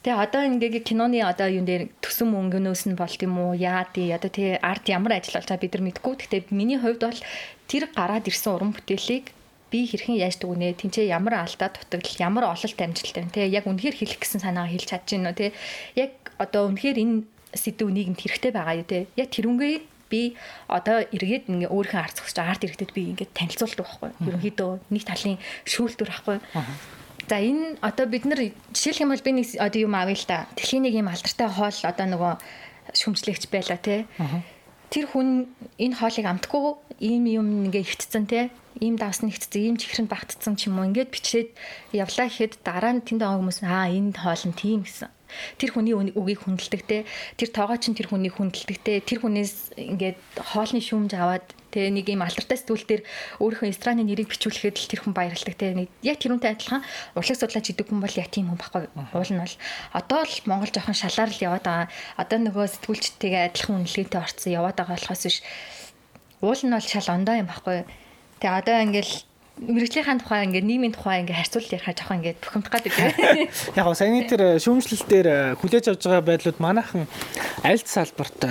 Тэгээ 0.07 0.23
одоо 0.23 0.43
ингээд 0.47 0.87
киноны 0.87 1.19
одоо 1.19 1.51
юун 1.51 1.67
дээр 1.67 1.91
төсөн 1.99 2.31
мөнгөнөөс 2.31 2.87
нь 2.87 2.95
болт 2.95 3.19
юм 3.27 3.43
уу 3.43 3.59
яа 3.59 3.83
тий 3.91 4.15
одоо 4.15 4.31
тий 4.31 4.55
арт 4.55 4.87
ямар 4.87 5.19
ажил 5.19 5.35
болж 5.35 5.51
байгаа 5.51 5.59
бид 5.67 5.75
нар 5.75 5.83
мэдгүй. 5.83 6.15
Гэхдээ 6.15 6.55
миний 6.55 6.79
хувьд 6.79 7.03
бол 7.03 7.21
тэр 7.67 7.91
гараад 7.91 8.31
ирсэн 8.31 8.55
уран 8.55 8.71
бүтээлийг 8.71 9.35
би 9.75 9.79
хэрхэн 9.83 10.23
яаж 10.23 10.39
дүгнэ 10.39 10.79
тэнцээ 10.79 11.11
ямар 11.11 11.43
алдаа 11.43 11.75
дутагдал 11.75 12.23
ямар 12.23 12.55
ололт 12.55 12.79
амжилттай 12.79 13.27
вэ 13.27 13.35
те 13.35 13.51
яг 13.51 13.67
үнэхээр 13.67 13.99
хэлэх 13.99 14.23
гэсэн 14.23 14.47
санаагаа 14.47 14.71
хэлж 14.79 14.87
чадж 14.95 15.07
гинөө 15.11 15.35
те 15.35 15.47
яг 15.99 16.15
одоо 16.39 16.71
үнэхээр 16.71 17.03
энэ 17.03 17.27
сэдв 17.51 17.91
нийгэмд 17.91 18.23
хэрэгтэй 18.23 18.53
байгаа 18.55 18.79
юу 18.79 18.87
те 18.87 19.11
яг 19.19 19.29
тэрүнгээ 19.35 19.75
би 20.07 20.39
одоо 20.71 21.03
эргээд 21.03 21.51
ингээ 21.51 21.75
өөрийнхөө 21.75 21.99
арц 22.07 22.23
зогсож 22.23 22.39
арт 22.47 22.63
иргэдэд 22.63 22.95
би 22.95 23.11
ингээ 23.11 23.35
танилцуулдаг 23.35 23.83
байхгүй. 23.83 24.11
Ерөнхийдөө 24.23 24.71
нэг 24.87 25.03
талын 25.03 25.43
шүүлтүр 25.67 26.09
байхгүй. 26.15 26.39
За 27.27 27.43
энэ 27.43 27.83
одоо 27.83 28.07
бид 28.07 28.25
нар 28.25 28.39
жишээлх 28.71 29.03
юм 29.03 29.11
бол 29.11 29.25
би 29.27 29.33
нэг 29.35 29.47
одоо 29.59 29.81
юм 29.83 29.95
авъя 29.99 30.15
л 30.15 30.27
та. 30.31 30.47
Дэлхийн 30.55 30.87
нэг 30.87 30.95
юм 30.95 31.11
алдартай 31.11 31.49
хоол 31.51 31.79
одоо 31.83 32.07
нөгөө 32.07 32.33
шүмжлэгч 32.95 33.51
байла 33.51 33.79
те. 33.83 34.07
Тэр 34.95 35.11
хүн 35.11 35.51
энэ 35.75 35.99
хоолыг 35.99 36.23
амтгүй 36.23 36.79
ийм 37.03 37.27
юм 37.27 37.67
ингээ 37.67 37.83
ихтцэн 37.83 38.31
те. 38.31 38.55
Ийм 38.79 38.95
давс 38.95 39.27
нэгтцэн, 39.27 39.75
ийм 39.75 39.77
чихрэнд 39.81 40.07
багтцсан 40.07 40.55
ч 40.55 40.71
юм 40.71 40.79
уу 40.79 40.87
ингээд 40.87 41.11
бичээд 41.11 41.51
явлаа 41.91 42.31
гэхэд 42.31 42.63
дараа 42.63 42.95
нь 42.95 43.03
тэнд 43.03 43.25
байгаа 43.25 43.41
хүмүүс 43.43 43.59
аа 43.67 43.91
энэ 43.91 44.15
хоол 44.15 44.45
нь 44.47 44.55
тийм 44.55 44.85
гэсэн 44.87 45.11
тэр 45.59 45.71
хүний 45.75 45.95
үгийг 45.97 46.45
хүндэлдэг 46.45 46.83
те 46.87 46.99
тэр 47.41 47.51
тоогоо 47.51 47.81
чин 47.81 47.97
тэр 47.99 48.13
хүний 48.13 48.31
хүндэлдэг 48.31 48.79
те 48.85 49.01
тэр 49.03 49.25
хүнээс 49.25 49.75
ингээд 49.75 50.19
хоолны 50.39 50.81
шүүмж 50.85 51.13
аваад 51.19 51.47
те 51.77 51.93
нэг 51.93 52.09
юм 52.09 52.25
алдартай 52.25 52.57
сэтгүүл 52.57 52.89
дээр 52.89 53.03
өөрийнхөө 53.45 53.69
эстраны 53.69 54.01
нэрийг 54.09 54.33
бичүүлэхэд 54.33 54.81
л 54.81 54.89
тэр 54.89 55.01
хүн 55.05 55.13
баярлдаг 55.13 55.55
те. 55.61 55.77
Яг 56.01 56.17
тэрүүнтэй 56.17 56.57
адилхан 56.57 56.81
урлаг 57.13 57.37
судлаач 57.37 57.67
идэг 57.69 57.93
хүн 57.93 58.01
бол 58.01 58.17
яг 58.17 58.33
тийм 58.33 58.49
хүн 58.49 58.57
байхгүй 58.57 58.89
уул 58.97 59.33
нь 59.37 59.43
бол. 59.45 59.57
Одоо 59.93 60.25
л 60.25 60.37
Монгол 60.49 60.73
жоохон 60.73 60.97
шалаар 60.97 61.29
л 61.29 61.45
яваад 61.45 61.65
байгаа. 61.69 61.89
Одоо 62.17 62.39
нөгөө 62.41 62.65
сэтгүүлчтэйгээ 62.81 63.47
адилхан 63.53 63.85
үнэлгээтэй 63.85 64.21
орцсон 64.25 64.57
яваад 64.57 64.77
байгаа 64.81 64.97
болохоос 64.97 65.23
биш. 65.29 65.39
Уул 66.41 66.63
нь 66.65 66.73
бол 66.73 66.89
шал 66.89 67.13
ондоо 67.13 67.37
юм 67.37 67.49
байхгүй. 67.53 67.85
Тэгээ 68.41 68.57
одоо 68.57 68.77
ингээл 68.81 69.15
мэрэгжлийнхаа 69.57 70.21
тухай 70.21 70.45
ингээд 70.45 70.69
нийгмийн 70.69 70.93
тухай 70.93 71.25
ингээд 71.25 71.41
харьцуулж 71.41 71.73
ярих 71.73 71.89
жоохон 71.89 72.21
ингээд 72.21 72.39
бухимдах 72.45 72.77
гэдэг. 72.77 72.97
Яг 73.81 73.85
гоо 73.89 73.97
саяны 73.97 74.29
тэр 74.29 74.61
шүүмжлэлтээр 74.61 75.57
хүлээж 75.57 75.85
авж 75.97 76.03
байгаа 76.05 76.29
байдлууд 76.29 76.59
манайхан 76.61 77.09
аль 77.65 77.81
салбарт 77.81 78.45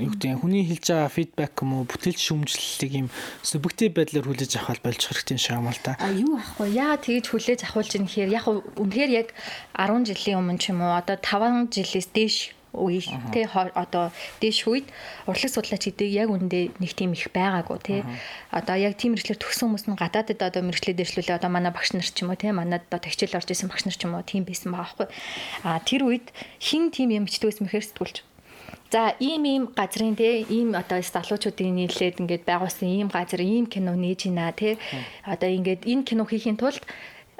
юу 0.00 0.08
гэдэг 0.16 0.40
хүний 0.40 0.64
хэлж 0.64 0.84
байгаа 0.88 1.12
фидбек 1.12 1.52
юм 1.60 1.70
уу 1.76 1.84
бүтээлч 1.84 2.16
шүүмжлэлийг 2.16 2.92
юм 2.96 3.08
субъектив 3.44 3.92
байдлаар 3.92 4.24
хүлээж 4.24 4.52
авах 4.56 4.80
болж 4.80 5.04
хэрэгтэй 5.04 5.36
юм 5.52 5.68
л 5.68 5.80
та. 5.84 6.00
А 6.00 6.08
юу 6.08 6.40
ахгүй 6.40 6.72
яа 6.72 6.96
тэгж 6.96 7.28
хүлээж 7.28 7.68
авахулж 7.68 7.92
юм 8.00 8.08
хэрэг 8.08 8.32
яг 8.40 8.48
үнэхээр 8.48 9.12
яг 9.12 9.28
10 9.76 10.08
жилийн 10.08 10.40
өмнө 10.40 10.60
ч 10.64 10.72
юм 10.72 10.80
уу 10.80 10.96
одоо 10.96 11.20
5 11.20 11.68
жилээс 11.68 12.08
дээш 12.08 12.53
үе 12.74 13.00
тий 13.30 13.46
одоо 13.46 14.10
дээш 14.42 14.66
үед 14.66 14.86
урлаг 15.30 15.50
судлаач 15.50 15.86
гэдэг 15.86 16.08
яг 16.10 16.28
үндэ 16.34 16.74
нэг 16.82 16.92
тийм 16.98 17.14
их 17.14 17.30
байгаагүй 17.30 17.78
тий 17.80 18.00
одоо 18.50 18.76
яг 18.76 18.98
тийм 18.98 19.14
мэрэгчлэр 19.14 19.38
төгсөн 19.38 19.70
хүмүүс 19.70 19.86
нь 19.88 19.98
гадаадд 19.98 20.42
одоо 20.42 20.62
мэрэгчлээ 20.66 20.98
дээшлүүлээ 20.98 21.38
одоо 21.38 21.50
манай 21.54 21.70
багш 21.70 21.94
нар 21.94 22.04
ч 22.04 22.26
юм 22.26 22.34
уу 22.34 22.38
тий 22.38 22.50
манад 22.50 22.82
одоо 22.90 23.00
тагчил 23.00 23.32
орж 23.38 23.48
исэн 23.50 23.70
багш 23.70 23.86
нар 23.86 23.96
ч 23.96 24.02
юм 24.02 24.18
уу 24.18 24.26
тийм 24.26 24.42
байсан 24.42 24.74
байгаа 24.74 24.84
байхгүй. 24.84 25.08
А 25.64 25.80
тэр 25.80 26.02
үед 26.04 26.26
хин 26.58 26.90
тийм 26.90 27.14
юм 27.14 27.24
бичдэг 27.24 27.48
байсан 27.48 27.64
мэхэр 27.66 27.86
сэтгүүлч? 27.86 28.16
За 28.94 29.14
ийм 29.18 29.42
ийм 29.44 29.64
газрын 29.74 30.14
те 30.14 30.46
ийм 30.46 30.78
одоо 30.78 31.02
залуучуудын 31.02 31.74
нийлээд 31.74 32.20
ингээд 32.22 32.44
байгуулсан 32.46 32.86
ийм 32.86 33.08
газар 33.10 33.42
ийм 33.42 33.66
кино 33.66 33.92
нээж 33.98 34.30
ийна 34.30 34.52
те 34.54 34.78
одоо 35.26 35.50
ингээд 35.50 35.82
энэ 35.82 36.06
кино 36.06 36.22
хийхин 36.22 36.54
тулд 36.54 36.84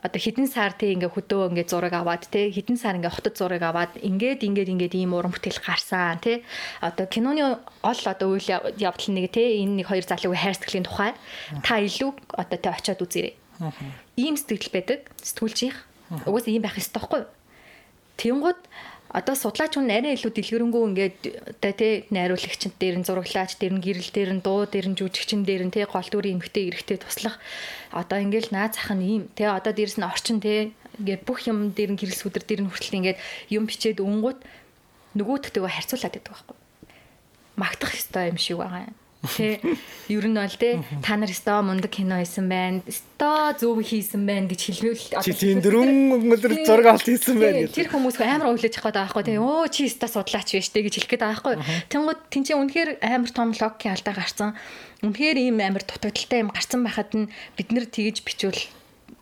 одоо 0.04 0.20
хідэн 0.20 0.44
сар 0.52 0.76
тий 0.76 0.92
ингээ 0.92 1.16
хөдөө 1.16 1.48
ингээ 1.56 1.64
зураг 1.72 1.96
аваад 1.96 2.28
тий 2.28 2.52
хідэн 2.52 2.76
сар 2.76 3.00
ингээ 3.00 3.16
хотод 3.16 3.40
зураг 3.40 3.64
аваад 3.64 3.96
ингээд 3.96 4.44
ингээд 4.44 4.68
ингээд 4.68 4.94
ийм 5.00 5.16
уран 5.16 5.32
бүтээл 5.32 5.64
гарсан 5.64 6.20
тий 6.20 6.44
одоо 6.84 7.08
киноны 7.08 7.56
гол 7.80 8.02
одоо 8.04 8.28
үйл 8.36 8.44
явдал 8.76 9.10
нэг 9.16 9.32
тий 9.32 9.64
энэ 9.64 9.80
нэг 9.80 9.88
хоёр 9.88 10.04
залуугийн 10.04 10.44
хайрцаглийн 10.44 10.84
тухай 10.84 11.16
та 11.64 11.80
илүү 11.80 12.12
одоо 12.36 12.58
тий 12.60 12.68
очиод 12.68 13.00
үзээрэй. 13.00 13.34
Ийм 14.20 14.36
сэтгэл 14.36 14.76
байдаг 14.76 15.08
сэтгүүлчийнх. 15.24 15.78
Угаас 16.28 16.52
ийм 16.52 16.60
байх 16.60 16.76
ёстой 16.76 17.00
байхгүй 17.00 17.20
юу? 17.24 17.32
Тэнгууд 18.20 18.60
одоо 19.14 19.34
судлаач 19.38 19.78
хүн 19.78 19.94
арай 19.94 20.18
илүү 20.18 20.32
дэлгэрэнгүй 20.34 20.82
ингээд 20.90 21.18
одоо 21.54 21.72
тий 21.78 21.92
найруулагчд 22.10 22.74
дээр 22.82 22.98
нь 22.98 23.06
зураглаач 23.06 23.54
дээр 23.62 23.74
нь 23.78 23.84
гэрэл 23.86 24.10
дээр 24.10 24.30
нь 24.34 24.42
дуу 24.42 24.66
дээр 24.66 24.90
нь 24.90 24.98
жүжигчин 24.98 25.46
дээр 25.46 25.70
нь 25.70 25.74
тий 25.74 25.86
гол 25.86 26.08
дүрийн 26.10 26.42
эмхтэй 26.42 26.74
эрэхтэй 26.74 26.98
туслах. 26.98 27.38
Одоо 27.94 28.18
ингээл 28.18 28.50
наад 28.50 28.74
зах 28.74 28.90
нь 28.90 29.06
ийм. 29.06 29.22
Тий 29.38 29.46
одоо 29.46 29.70
дээрэс 29.70 30.02
нь 30.02 30.08
орчин 30.10 30.42
тий 30.42 30.74
ингээд 30.98 31.22
бүх 31.22 31.46
юм 31.46 31.70
дээр 31.70 31.94
нь 31.94 31.98
гэрэл 32.02 32.18
сүдэр 32.18 32.42
дээр 32.42 32.60
нь 32.66 32.70
хүртэл 32.74 32.98
ингээд 32.98 33.18
юм 33.54 33.70
бичээд 33.70 34.02
өнгөт 34.02 34.42
нөгөөдөгтэйгөө 35.14 35.70
харьцуулаад 35.70 36.14
байдаг 36.18 36.34
байхгүй 36.34 36.56
магтах 37.56 37.94
ёстой 37.94 38.30
юм 38.34 38.38
шиг 38.38 38.58
байгаа 38.58 38.90
юм 38.90 38.96
Тэ 39.24 39.60
ер 40.12 40.26
нь 40.28 40.36
бол 40.36 40.56
тэ 40.60 40.84
та 41.00 41.16
нар 41.16 41.32
өстой 41.32 41.64
мундаг 41.64 41.88
кино 41.88 42.20
хийсэн 42.20 42.44
байна. 42.44 42.84
Өстой 42.84 43.56
зөв 43.56 43.80
хийсэн 43.80 44.22
байна 44.28 44.48
гэж 44.52 44.60
хэлвэл 44.68 45.04
чи 45.24 45.32
тийм 45.32 45.64
дөрвөн 45.64 46.20
өнгөлөр 46.20 46.52
зураг 46.68 46.86
авалт 46.92 47.08
хийсэн 47.08 47.40
байна. 47.40 47.72
Тэр 47.72 47.88
хүмүүс 47.88 48.20
амар 48.20 48.52
өвлөж 48.52 48.68
явах 48.76 48.92
байгаа 48.92 49.08
байхгүй 49.08 49.22
тэ. 49.24 49.40
Өө 49.40 49.68
чи 49.72 49.88
өстой 49.88 50.10
судлаач 50.12 50.48
биш 50.52 50.68
тэ 50.68 50.84
гэж 50.84 50.94
хэлэх 51.00 51.10
гээд 51.16 51.24
байгаа 51.24 51.40
байхгүй. 51.40 51.54
Тэнгууд 51.88 52.20
тэнцээ 52.28 52.56
үнэхээр 52.60 52.90
амар 53.00 53.32
том 53.32 53.48
логикийн 53.56 53.94
алдаа 53.96 54.14
гарсан. 54.14 54.50
Үнэхээр 55.00 55.36
ийм 55.40 55.56
амар 55.64 55.84
дутагдaltaй 55.88 56.44
юм 56.44 56.52
гарсан 56.52 56.84
байхад 56.84 57.10
нь 57.16 57.32
бид 57.56 57.68
нэр 57.72 57.88
тэгж 57.88 58.20
бичвэл 58.28 58.60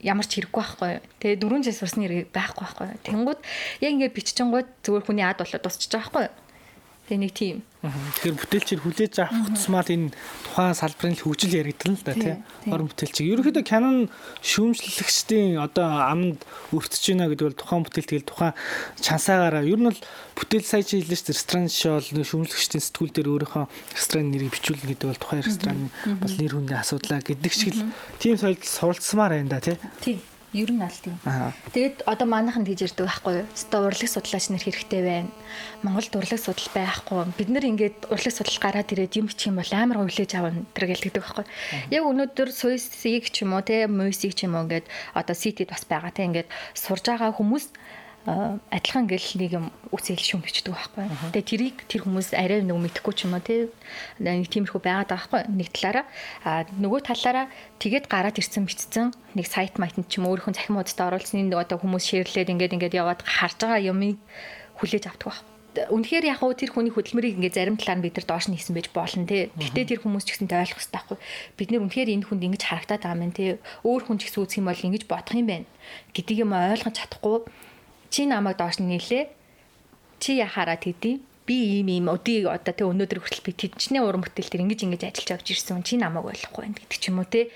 ямар 0.03 0.27
ч 0.27 0.43
хэрэггүй 0.43 0.59
байхгүй. 0.59 0.93
Тэгээ 1.23 1.39
дөрөв 1.39 1.63
жил 1.63 1.79
сурсны 1.79 2.11
хэрэг 2.11 2.35
байхгүй 2.35 2.63
байхгүй. 2.67 2.87
Тэнгууд 3.07 3.41
яг 3.79 3.91
ингээд 3.95 4.17
биччихэнгууд 4.19 4.69
зүгээр 4.83 5.07
хүний 5.07 5.23
ад 5.23 5.39
болоод 5.39 5.63
дуусчих 5.63 5.95
жоохоо. 5.95 6.27
Тэгээ 7.13 7.29
нэг 7.29 7.33
тийм. 7.37 7.61
Тэгэхээр 7.85 8.37
бүтээлчээр 8.41 8.81
хүлээж 8.89 9.15
авах 9.21 9.53
тусмаар 9.53 9.85
энэ 9.85 10.17
тухайн 10.49 10.73
салбарын 10.73 11.21
хөгжил 11.21 11.61
яригдана 11.61 12.01
л 12.01 12.07
да 12.09 12.17
тийм. 12.17 12.41
Орон 12.73 12.89
бүтээлч. 12.89 13.21
Ерөнхийдөө 13.21 13.65
Canon 13.69 14.09
шүүмжлэлэгчдийн 14.41 15.61
одоо 15.61 16.09
аманд 16.09 16.41
өртөж 16.73 17.03
байна 17.13 17.29
гэдэг 17.29 17.53
бол 17.53 17.61
тухайн 17.61 17.85
бүтээл 17.85 18.09
тэгэл 18.09 18.31
тухайн 18.33 18.57
чансаагаараа. 18.97 19.69
Ер 19.69 19.77
нь 19.77 19.89
бол 19.93 20.01
бүтээл 20.41 20.65
сая 20.65 20.81
чи 20.81 21.05
шүү 21.05 21.37
ресторан 21.37 21.69
шоол 21.69 22.07
шүүмжлэгчдийн 22.07 22.81
сэтгүүл 22.81 23.13
дээр 23.13 23.29
өөрийнхөө 23.29 23.65
ресторан 23.69 24.33
нэрийг 24.33 24.57
бичүүлнэ 24.57 24.89
гэдэг 24.97 25.09
бол 25.13 25.21
тухайн 25.21 25.45
ресторан 25.45 25.81
бол 26.17 26.33
нэр 26.41 26.53
хүндээ 26.57 26.81
асуудлаа 26.81 27.21
гэдэг 27.21 27.53
шиг 27.53 27.77
л 27.77 27.93
тийм 28.17 28.41
соёлд 28.41 28.65
суралцсамаар 28.65 29.37
байна 29.37 29.61
да 29.61 29.61
тийм. 29.61 29.77
Тийм. 30.01 30.32
Ер 30.53 30.69
нь 30.69 30.85
аль 30.85 30.93
тийм. 30.93 31.17
Тэгээд 31.73 32.05
одоо 32.05 32.29
манайхан 32.29 32.69
тэгж 32.69 32.93
ярьдаг 32.93 33.09
байхгүй 33.09 33.33
юу? 33.41 33.49
Өстой 33.57 33.89
урлаг 33.89 34.09
судлаач 34.13 34.53
нар 34.53 34.61
хэрэгтэй 34.61 35.01
байна. 35.01 35.33
Монголд 35.81 36.13
урлаг 36.13 36.37
судал 36.37 36.69
байхгүй. 36.77 37.25
Бид 37.41 37.49
нар 37.49 37.65
ингээд 37.65 38.13
урлаг 38.13 38.33
судал 38.37 38.61
гараад 38.61 38.93
ирээд 38.93 39.17
юм 39.17 39.33
бичих 39.33 39.49
юм 39.49 39.57
бол 39.57 39.73
амар 39.73 40.05
өвлөж 40.05 40.31
авна 40.37 40.69
тэр 40.77 40.93
гэлдэгдэг 40.93 41.25
байхгүй 41.25 41.45
юу? 41.49 41.53
Яг 41.89 42.05
өнөөдөр 42.05 42.49
Суисийг 42.53 43.33
ч 43.33 43.49
юм 43.49 43.57
уу 43.57 43.65
те 43.65 43.89
Мойсийг 43.89 44.37
ч 44.37 44.45
юм 44.45 44.61
уу 44.61 44.69
ингээд 44.69 44.93
одоо 45.17 45.33
Ситид 45.33 45.73
бас 45.73 45.89
байгаа 45.89 46.13
те 46.13 46.29
ингээд 46.29 46.53
сурж 46.77 47.09
байгаа 47.09 47.33
хүмүүс 47.33 47.73
адилхан 48.27 49.11
гэл 49.11 49.31
нэг 49.35 49.51
юм 49.59 49.67
үсэл 49.91 50.15
шүм 50.15 50.47
бичдэг 50.47 50.71
байхгүй. 50.71 51.11
Тэгээ 51.35 51.51
тэрийг 51.51 51.77
тэр 51.91 52.07
хүмүүс 52.07 52.39
арай 52.39 52.63
нэг 52.63 52.79
мэдэхгүй 52.79 53.15
ч 53.19 53.27
юм 53.27 53.35
уу 53.35 53.43
тий 53.43 53.67
нэг 54.23 54.47
тиймэрхүү 54.47 54.79
байгаад 54.79 55.11
байгаа 55.11 55.43
байхгүй. 55.43 55.43
Нэг 55.51 55.69
талаараа 55.75 56.07
а 56.47 56.63
нөгөө 56.71 57.01
талаараа 57.03 57.47
тэгээд 57.83 58.07
гараад 58.07 58.39
ирсэн 58.39 58.63
бичсэн 58.63 59.11
нэг 59.35 59.47
сайт 59.51 59.75
майтанд 59.83 60.07
ч 60.07 60.23
юм 60.23 60.31
өөрийнхөө 60.31 60.55
захимуудад 60.55 61.03
оруулсан 61.03 61.51
нэг 61.51 61.59
одоо 61.59 61.83
хүмүүс 61.83 62.05
шеэрлээд 62.07 62.55
ингээд 62.55 62.75
ингээд 62.79 62.99
яваад 63.03 63.27
харж 63.27 63.59
байгаа 63.59 63.91
юмыг 63.91 64.23
хүлээж 64.79 65.11
авдаг 65.11 65.35
байх 65.35 65.43
үнэхээр 65.73 66.29
яг 66.29 66.45
хөө 66.45 66.53
тэр 66.53 66.71
хүний 66.77 66.93
хөдөлмөрийг 66.93 67.41
ингээ 67.41 67.57
зарим 67.57 67.81
талаар 67.81 67.99
нь 67.99 68.05
бид 68.05 68.21
нар 68.21 68.29
доош 68.29 68.45
нь 68.45 68.57
хийсэн 68.61 68.77
байж 68.77 68.93
болно 68.93 69.25
те. 69.25 69.49
Гэтэ 69.57 69.89
тэр 69.89 70.01
хүмүүс 70.05 70.29
ч 70.29 70.37
гэсэн 70.37 70.53
ойлгох 70.53 70.77
хэрэгтэй 70.77 70.93
байхгүй. 71.01 71.19
Бид 71.57 71.69
нэр 71.73 71.83
үнэхээр 71.89 72.13
энэ 72.13 72.27
хүнд 72.29 72.45
ингэж 72.45 72.63
харагдаад 72.69 73.03
байгаа 73.09 73.25
юм 73.25 73.33
те. 73.33 73.57
Өөр 73.81 74.03
хүн 74.05 74.21
ч 74.21 74.29
гэсэн 74.29 74.41
үүсэх 74.45 74.61
юм 74.61 74.69
бол 74.69 74.85
ингэж 74.85 75.09
бодох 75.09 75.33
юм 75.33 75.49
байна 75.49 75.67
гэдгийг 76.13 76.45
юм 76.45 76.53
ойлгож 76.53 76.93
чадахгүй 76.93 77.49
чи 78.13 78.29
намайг 78.29 78.61
доош 78.61 78.77
нь 78.77 78.93
нийлээ. 78.93 79.33
Чи 80.21 80.37
яхаараа 80.37 80.77
тэдий. 80.77 81.25
Би 81.49 81.81
ийм 81.81 81.89
ийм 81.89 82.07
өдийг 82.13 82.47
одоо 82.47 82.71
тэ 82.77 82.85
өнөөдөр 82.85 83.19
хүртэл 83.25 83.43
би 83.49 83.53
тэдчний 83.57 84.05
уран 84.05 84.23
бүтээл 84.23 84.53
төр 84.53 84.63
ингэж 84.69 84.81
ингэж 84.85 85.03
ажиллаж 85.09 85.31
авч 85.41 85.49
ирсэн. 85.57 85.83
Чи 85.83 85.97
намайг 85.97 86.29
ойлгохгүй 86.29 86.63
байх 86.69 86.77
гэдэг 86.85 87.01
ч 87.01 87.09
юм 87.09 87.19
уу 87.19 87.27
те. 87.27 87.49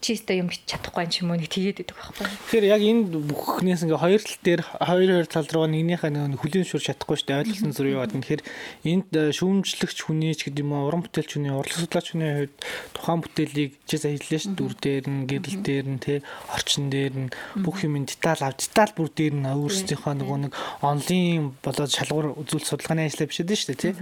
Чи 0.00 0.16
өстө 0.16 0.32
юм 0.32 0.48
бич 0.48 0.64
чадахгүй 0.64 1.04
юм 1.20 1.30
уу 1.30 1.36
нэг 1.36 1.52
тэгээд 1.52 1.84
идэг 1.84 1.96
байхгүй. 1.96 2.24
Тэгэхээр 2.24 2.66
яг 2.72 2.80
энэ 2.80 3.02
бүхнээс 3.20 3.84
ингээ 3.84 4.00
хоёр 4.00 4.22
тал 4.24 4.40
дээр 4.40 4.62
хоёр 4.80 5.10
хоёр 5.12 5.28
тал 5.28 5.48
руу 5.52 5.66
нэгнийхээ 5.68 6.10
нэг 6.10 6.40
хүлийн 6.40 6.64
шуурч 6.64 6.88
чадахгүй 6.88 7.16
шүү 7.20 7.28
дээ 7.28 7.40
ойлгосон 7.44 7.72
зүрх 7.76 7.92
яваад. 7.92 8.12
Тэгэхээр 8.16 8.42
энд 8.88 9.08
э, 9.12 9.22
шүүмжлэгч 9.36 9.98
хүний 10.00 10.32
ч 10.32 10.48
гэдэг 10.48 10.64
юм 10.64 10.72
уу 10.72 10.88
уран 10.88 11.04
бүтээлч 11.04 11.30
хүний 11.36 11.52
урлаг 11.52 11.76
судлаач 11.76 12.06
хүний 12.16 12.32
хувьд 12.32 12.56
тухайн 12.96 13.20
бүтээлийг 13.20 13.72
чи 13.84 13.96
саяжлаа 14.00 14.40
шүү 14.40 14.56
дүр 14.56 14.74
дээр 14.80 15.04
нь 15.04 15.28
гэрэл 15.28 15.60
дээр 15.60 15.86
нь 15.92 16.00
тэ 16.00 16.24
орчин 16.48 16.88
дээр 16.88 17.14
нь 17.28 17.32
бүх 17.60 17.84
юм 17.84 18.00
деталь 18.00 18.40
ав 18.40 18.56
деталь 18.56 18.96
бүр 18.96 19.12
дээр 19.12 19.36
нь 19.36 19.52
өөрсдийнхөө 19.52 20.14
нөгөө 20.16 20.38
нэг 20.48 20.52
онлайн 20.80 21.52
болоод 21.60 21.92
шалгуур 21.92 22.40
үзүүл 22.40 22.64
судалгааны 22.64 23.04
ажлаа 23.04 23.28
бишээд 23.28 23.52
шүү 23.52 23.68
дээ 23.76 23.92
тэ. 23.92 23.98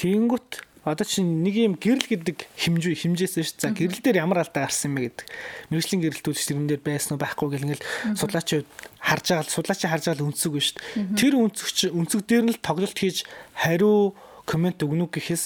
Тэгэнгүүт 0.00 0.69
Одоо 0.84 1.04
чинь 1.04 1.44
нэг 1.44 1.54
юм 1.60 1.74
гэрэл 1.76 2.08
гэдэг 2.08 2.48
хэмжээ 2.56 2.96
хэмжээсэн 3.04 3.44
шүү. 3.44 3.60
За 3.60 3.68
гэрэл 3.76 4.00
дээр 4.00 4.24
ямар 4.24 4.40
алдаа 4.40 4.64
гарсан 4.64 4.96
юм 4.96 4.96
бэ 4.96 5.02
гэдэг. 5.12 5.26
Мэргэжлийн 5.68 6.02
гэрэлтүүд 6.08 6.36
тэрэн 6.40 6.68
дээр 6.72 6.80
байсан 6.80 7.10
уу 7.16 7.20
байхгүй 7.20 7.48
гэл 7.52 7.66
ингээл 7.68 7.88
судлаачид 8.16 8.64
харж 8.96 9.24
байгаа 9.28 9.44
судлаачид 9.44 9.90
харж 9.92 10.04
байгаа 10.08 10.24
үнцэг 10.24 10.52
биш 10.56 10.72
шүү. 10.72 10.80
Тэр 11.20 11.34
үнцэгч 11.36 11.78
үнцэг 11.92 12.20
дээр 12.24 12.44
нь 12.48 12.52
л 12.56 12.64
тоглолт 12.64 12.96
хийж 12.96 13.28
хариу 13.52 14.16
коммент 14.46 14.80
өгнө 14.82 15.06
үү 15.06 15.14
гэхээс 15.16 15.44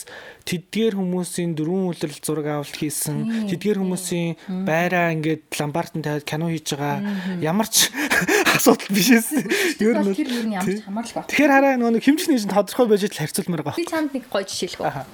тэдгээр 0.49 0.95
хүмүүсийн 0.99 1.55
дөрвөн 1.59 1.91
үйлрэл 1.93 2.21
зураг 2.23 2.47
авалт 2.51 2.77
хийсэн 2.77 3.51
тэдгээр 3.51 3.79
хүмүүсийн 3.83 4.65
байраа 4.65 5.13
ингээд 5.15 5.51
ламбартанд 5.55 6.05
тавиад 6.05 6.27
кино 6.29 6.51
хийж 6.51 6.75
байгаа 6.77 7.03
ямар 7.43 7.69
ч 7.69 7.91
асуудал 8.57 8.91
биш 8.95 9.11
эсэ. 9.11 9.45
Ер 9.83 9.99
нь 9.99 10.15
тэр 10.15 10.31
юу 10.31 10.47
ямар 10.49 10.71
ч 10.71 10.83
хамаарал 10.87 11.15
ба. 11.15 11.27
Тэгэхээр 11.27 11.53
хараа 11.53 11.75
нөгөө 11.79 12.03
хэмжих 12.03 12.29
нэг 12.31 12.47
тодорхой 12.49 12.87
байж 12.89 13.03
л 13.05 13.19
харьцуулмаар 13.19 13.63
байгаа. 13.67 13.81
Би 13.81 13.89
чамд 13.89 14.11
нэг 14.15 14.25
гоё 14.31 14.47
жишээ 14.47 14.79
хэлэх 14.79 14.83
үү. 14.87 15.07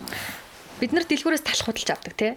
Бид 0.80 0.92
нар 0.96 1.04
дэлгүүрээс 1.08 1.44
талах 1.44 1.66
худалж 1.66 1.88
авдаг 1.90 2.14
тий. 2.16 2.32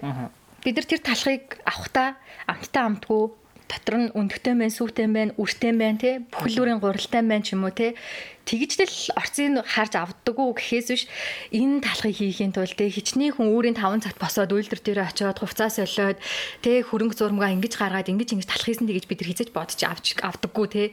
Бид 0.64 0.74
нар 0.76 0.86
тэр 0.88 1.00
талхыг 1.04 1.44
авахта 1.64 2.16
амттай 2.48 2.82
амтгүй 2.84 3.22
дотор 3.68 3.96
нь 3.96 4.12
өндөгтэй 4.12 4.54
байна, 4.56 4.72
сүүтэй 4.72 5.08
байна, 5.08 5.32
үртэй 5.40 5.72
байна 5.72 5.98
тий. 6.00 6.14
Бүхлүүрийн 6.20 6.80
гуралтай 6.80 7.22
байна 7.24 7.44
ч 7.44 7.56
юм 7.56 7.64
уу 7.64 7.72
тий. 7.72 7.96
Тэгждэл 8.44 9.16
орцыг 9.16 9.64
харж 9.64 9.92
авдаггүй 9.96 10.48
гэхээс 10.60 10.88
биш 10.92 11.04
энэ 11.48 11.80
талхыг 11.80 12.12
хийхийн 12.12 12.52
тулд 12.52 12.76
тий 12.76 12.92
хичнээн 12.92 13.40
хүн 13.40 13.48
өөрийн 13.48 13.76
5 13.80 14.04
цагт 14.04 14.20
босоод 14.20 14.52
үйлдвэр 14.52 14.80
дээр 14.84 15.00
очиод 15.08 15.40
хувцас 15.40 15.80
солиод 15.80 16.20
тий 16.60 16.84
хөрөнгө 16.84 17.16
зурмгаа 17.16 17.56
ингэж 17.56 17.74
гаргаад 17.80 18.12
ингэж 18.12 18.36
ингэж 18.36 18.48
талах 18.52 18.68
хийсэн 18.68 18.84
тэгэж 18.84 19.04
бид 19.08 19.20
нар 19.24 19.30
хизэж 19.32 19.48
бодож 19.56 19.80
авч 19.80 20.06
авдаггүй 20.20 20.66
тий. 20.68 20.86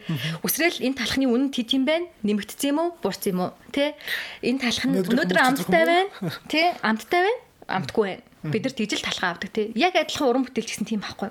Үсрээл 0.47 0.79
энэ 0.79 0.95
талхны 0.95 1.27
үнэ 1.27 1.51
тэт 1.51 1.75
юм 1.75 1.83
байна. 1.83 2.07
Нэмэгдсэн 2.23 2.71
юм 2.71 2.79
уу? 2.79 2.89
Буурсан 3.03 3.31
юм 3.35 3.39
уу? 3.43 3.51
Тий. 3.75 3.91
Энэ 4.47 4.63
талх 4.63 4.83
нь 4.87 4.95
өнөөдөр 4.95 5.39
амттай 5.43 5.83
байна. 5.83 6.07
Тий. 6.47 6.67
Амттай 6.79 7.21
байна. 7.27 7.39
Амтгүй 7.67 8.05
байна. 8.15 8.23
Бид 8.47 8.63
нар 8.63 8.73
тэгжэл 8.73 9.05
талхаа 9.05 9.35
авдаг 9.35 9.51
тий. 9.51 9.75
Яг 9.75 9.99
адилхан 9.99 10.27
уран 10.31 10.43
бүтээлч 10.47 10.71
гэсэн 10.71 10.87
тийм 10.87 11.03
байхгүй. 11.03 11.29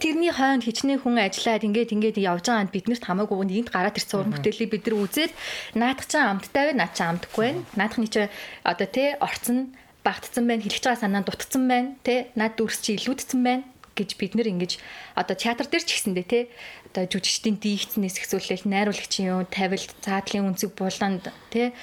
Тэрний 0.00 0.32
хойнд 0.32 0.64
хичнээн 0.64 1.00
хүн 1.02 1.16
ажиллаад 1.20 1.66
ингээд 1.66 1.94
ингээд 1.94 2.18
явж 2.20 2.44
байгаанд 2.48 2.74
биднэрт 2.74 3.04
хамаагүй 3.04 3.36
нэгэнт 3.44 3.70
гараад 3.74 3.98
ирсэн 3.98 4.16
уран 4.20 4.34
бүтээлийг 4.34 4.70
бид 4.72 4.84
нар 4.86 4.96
үзээд 5.04 5.32
наадах 5.76 6.06
чам 6.08 6.40
амттай 6.40 6.72
байна, 6.72 6.80
наад 6.84 6.94
чам 6.96 7.08
амтгүй 7.16 7.44
байна. 7.44 7.62
Наадахны 7.76 8.08
чи 8.08 8.22
одоо 8.64 8.88
тий 8.88 9.08
орцсон 9.20 9.58
багтцсан 10.04 10.44
байна, 10.48 10.64
хэлж 10.64 10.84
байгаа 10.84 11.02
санаа 11.04 11.22
дутцсан 11.22 11.64
байна, 11.68 11.94
тий 12.06 12.18
наад 12.34 12.54
дүрс 12.56 12.80
чи 12.80 12.96
илүүдсэн 12.96 13.40
байна 13.44 13.64
гэж 14.00 14.16
бид 14.16 14.32
нэр 14.32 14.48
ингэж 14.56 14.80
одоо 15.18 15.36
театр 15.36 15.68
дээр 15.68 15.84
ч 15.84 15.90
гэсэндээ 16.00 16.26
тий 16.26 16.42
одоо 16.88 17.04
жүжигчдийн 17.04 17.60
дийлцнээс 17.60 18.16
ихсүүлэл 18.16 18.64
найруулагчийн 18.64 19.28
юу 19.28 19.44
тавилт 19.44 19.92
цаадлын 20.00 20.56
үнцэг 20.56 20.72
буланд 20.72 21.28
тий 21.52 21.76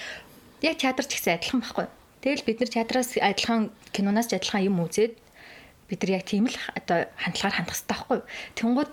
яг 0.65 0.75
театр 0.81 1.05
ч 1.05 1.21
гэсэн 1.21 1.37
адилхан 1.37 1.61
байхгүй. 1.61 1.87
Тэгэл 2.25 2.47
бид 2.47 2.57
нар 2.59 2.71
театраас 2.73 3.13
адилхан 3.13 3.69
киноноос 3.93 4.27
ч 4.27 4.41
адилхан 4.41 4.65
юм 4.65 4.81
үзээд 4.81 5.13
бид 5.87 5.99
нар 6.03 6.11
яг 6.19 6.23
тийм 6.27 6.51
л 6.51 6.57
одоо 6.75 7.07
хандлагаар 7.15 7.55
хандах 7.57 7.75
хэрэгтэй 7.79 7.91
байхгүй 7.95 8.17
юу. 8.19 8.27
Тэнгууд 8.59 8.91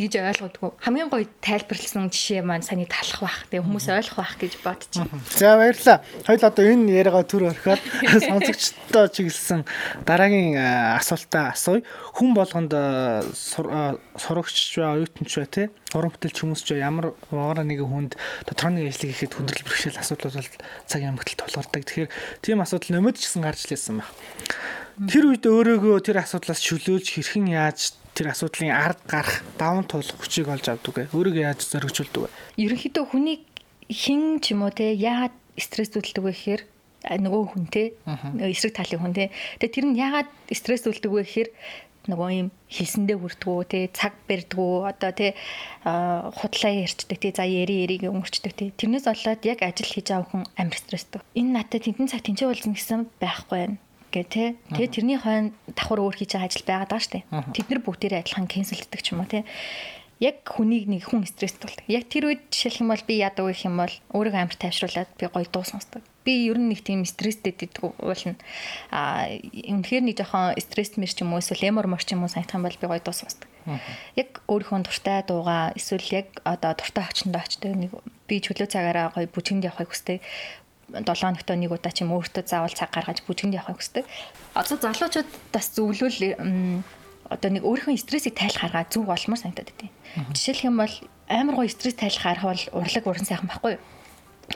гэж 0.00 0.14
ойлгодгоо 0.22 0.74
хамгийн 0.80 1.12
гоё 1.12 1.28
тайлбарлсан 1.44 2.08
жишээ 2.08 2.40
маань 2.40 2.64
саний 2.64 2.88
талах 2.88 3.20
бах. 3.20 3.38
Тэгээ 3.52 3.66
хүмүүс 3.66 3.86
ойлгох 3.92 4.18
бах 4.22 4.34
гэж 4.40 4.52
бодчих. 4.64 5.04
За 5.36 5.56
баярлалаа. 5.60 6.00
Хоёул 6.24 6.48
одоо 6.48 6.64
энэ 6.64 6.96
яриагаа 6.96 7.24
төр 7.28 7.52
орхиод 7.52 7.82
сонсогчдоо 8.28 9.04
чиглэсэн 9.12 9.64
дараагийн 10.08 10.56
асуултаа 10.96 11.52
асууя. 11.52 11.84
Хүн 12.16 12.32
болгонд 12.32 12.72
сурагч 13.44 14.56
ба 14.80 14.96
оюутанч 14.96 15.32
ба 15.36 15.46
тий 15.46 15.66
уран 15.92 16.12
бүтээлч 16.12 16.40
хүмүүс 16.40 16.62
ч 16.64 16.80
ямар 16.80 17.12
угаараа 17.28 17.64
нэг 17.68 17.84
хүнд 17.84 18.16
тодорхой 18.48 18.72
нэг 18.80 18.96
ажлыг 18.96 19.12
хийхэд 19.12 19.36
хүндрэл 19.36 19.66
бэрхшээл 19.68 20.00
асуудал 20.00 20.32
бол 20.32 20.56
цаг 20.88 21.00
ямагтал 21.04 21.36
тулгардаг. 21.36 21.82
Тэгэхээр 21.84 22.10
тийм 22.40 22.64
асуудал 22.64 22.96
нөмөд 22.96 23.20
ч 23.20 23.28
гэсэн 23.28 23.44
гарч 23.44 23.68
лээсэн 23.68 24.00
байна. 24.00 24.08
Тэр 25.08 25.24
үед 25.32 25.44
өөрөөгөө 25.44 26.00
тэр 26.00 26.24
асуудлаас 26.24 26.60
чөлөөлж 26.64 27.06
хэрхэн 27.12 27.48
яаж 27.52 27.96
тэр 28.22 28.30
асуудлын 28.30 28.70
ард 28.70 29.02
гарах 29.10 29.42
даван 29.58 29.82
туулах 29.82 30.14
хүчийг 30.14 30.46
олж 30.46 30.70
авдаг? 30.70 31.10
Өөрийгөө 31.10 31.42
яаж 31.42 31.66
зоригжуулдаг 31.66 32.30
вэ? 32.30 32.30
Ерөнхийдөө 32.54 33.04
хүний 33.10 33.42
хин 33.90 34.38
ч 34.38 34.54
юм 34.54 34.62
уу 34.62 34.70
те 34.70 34.94
яагаад 34.94 35.34
стрессүүдэлдэг 35.58 36.22
вэ 36.22 36.30
гэхээр 36.30 36.62
нөгөө 37.18 37.42
хүн 37.50 37.66
те 37.66 37.98
эсрэг 38.46 38.78
талын 38.78 39.02
хүн 39.02 39.14
те 39.18 39.34
тэгээ 39.58 39.74
тэр 39.74 39.86
нь 39.90 39.98
яагаад 39.98 40.30
стрессүүлдэг 40.54 41.10
вэ 41.10 41.22
гэхээр 41.26 41.50
нөгөө 42.14 42.30
юм 42.46 42.48
хэлсэндээ 42.70 43.18
хүрдгүү 43.18 43.58
те 43.66 43.78
цаг 43.90 44.14
барьдгүү 44.30 44.74
одоо 44.86 45.10
те 45.10 45.34
худлаа 45.82 46.72
ярьцдаг 46.78 47.18
те 47.18 47.34
за 47.34 47.42
яри 47.42 47.82
яриг 47.82 48.06
өнгөрчдөг 48.06 48.54
те 48.54 48.70
тэрнээс 48.78 49.10
болоод 49.10 49.42
яг 49.50 49.66
ажил 49.66 49.90
хийж 49.90 50.14
авах 50.14 50.30
хүн 50.30 50.46
амар 50.54 50.78
стресстэй. 50.78 51.22
Энэ 51.34 51.58
надад 51.58 51.82
тентэн 51.82 52.06
цаг 52.06 52.22
тэнцээ 52.22 52.46
болсон 52.46 52.74
гэсэн 52.74 53.10
байхгүй 53.18 53.58
байна 53.58 53.78
гэ 54.12 54.22
тэ. 54.28 54.44
Тэгээ 54.76 54.92
тэрний 54.92 55.18
хойно 55.18 55.56
давхар 55.72 56.04
өөр 56.04 56.16
хийж 56.20 56.36
байгаа 56.36 56.48
ажил 56.52 56.68
байгаа 56.68 56.88
даа 56.92 57.00
штэ. 57.00 57.24
Тэд 57.56 57.66
нар 57.72 57.80
бүгдээрээ 57.80 58.20
адилхан 58.20 58.46
кэнселддэг 58.46 59.00
ч 59.00 59.16
юм 59.16 59.24
уу 59.24 59.30
тэ. 59.32 59.48
Яг 60.22 60.46
хүнийг 60.46 60.86
нэг 60.86 61.10
хүн 61.10 61.26
стресст 61.26 61.58
болдог. 61.58 61.82
Яг 61.90 62.06
тэр 62.06 62.30
үед 62.30 62.46
жишээлх 62.54 62.86
юм 62.86 62.94
бол 62.94 63.02
би 63.02 63.18
яадаг 63.18 63.42
гэх 63.42 63.66
юм 63.66 63.82
бол 63.82 63.94
өөрийгөө 64.14 64.42
амар 64.44 64.54
тайвшруулад 64.54 65.10
би 65.18 65.26
гоё 65.26 65.50
дуу 65.50 65.66
сонсдог. 65.66 65.98
Би 66.22 66.46
ер 66.46 66.62
нь 66.62 66.70
нэг 66.70 66.86
тийм 66.86 67.02
стресстэй 67.02 67.50
дийдэг 67.50 67.90
уулна. 67.98 68.38
А 68.94 69.26
үнэхээр 69.26 70.06
нэг 70.06 70.22
жоохон 70.22 70.54
стресс 70.62 70.94
мэр 70.94 71.10
ч 71.10 71.26
юм 71.26 71.34
уу 71.34 71.42
эсвэл 71.42 71.66
эмор 71.66 71.90
мор 71.90 71.98
ч 72.06 72.14
юм 72.14 72.22
уу 72.22 72.30
санагдах 72.30 72.54
юм 72.54 72.70
бол 72.70 72.78
би 72.78 72.86
гоё 72.86 73.02
дуу 73.02 73.16
сонсдог. 73.18 73.50
Яг 74.14 74.46
өөрийнхөө 74.46 74.86
дуртай 74.86 75.26
дуугаа 75.26 75.74
эсвэл 75.74 76.06
яг 76.14 76.38
одоо 76.46 76.70
дуртай 76.78 77.02
очиндоо 77.02 77.42
очдог 77.42 77.74
нэг 77.74 77.90
би 78.30 78.38
чөлөө 78.38 78.70
цагаараа 78.70 79.10
гоё 79.10 79.26
бүжинд 79.26 79.66
явахыг 79.66 79.90
хүсдэг. 79.90 80.22
7 80.92 81.04
хоногт 81.08 81.48
нэг 81.48 81.72
удаа 81.72 81.92
ч 81.92 82.04
юм 82.04 82.12
өөртөө 82.12 82.44
заавал 82.44 82.76
цаг 82.76 82.92
гаргаж 82.92 83.24
бүжгэнд 83.24 83.56
явахыг 83.56 83.80
хүсдэг. 83.80 84.04
Одоо 84.54 84.76
залуучууд 84.76 85.30
бас 85.52 85.66
зөвлөл 85.72 86.84
одоо 87.32 87.50
нэг 87.50 87.64
өөрийнхөө 87.64 87.96
стрессийг 87.96 88.36
тайлах 88.36 88.68
арга 88.68 88.84
зүг 88.92 89.08
болмоор 89.08 89.40
санагдаад 89.40 89.72
байдیں۔ 89.72 89.90
Жишээлх 90.36 90.68
юм 90.68 90.76
бол 90.76 90.94
амар 91.28 91.54
гоо 91.56 91.68
стресс 91.68 91.96
тайлах 91.96 92.26
арга 92.26 92.52
бол 92.52 92.64
урлаг 92.76 93.04
уран 93.06 93.24
сайхан 93.24 93.48
байхгүй 93.48 93.72
юу? 93.76 93.82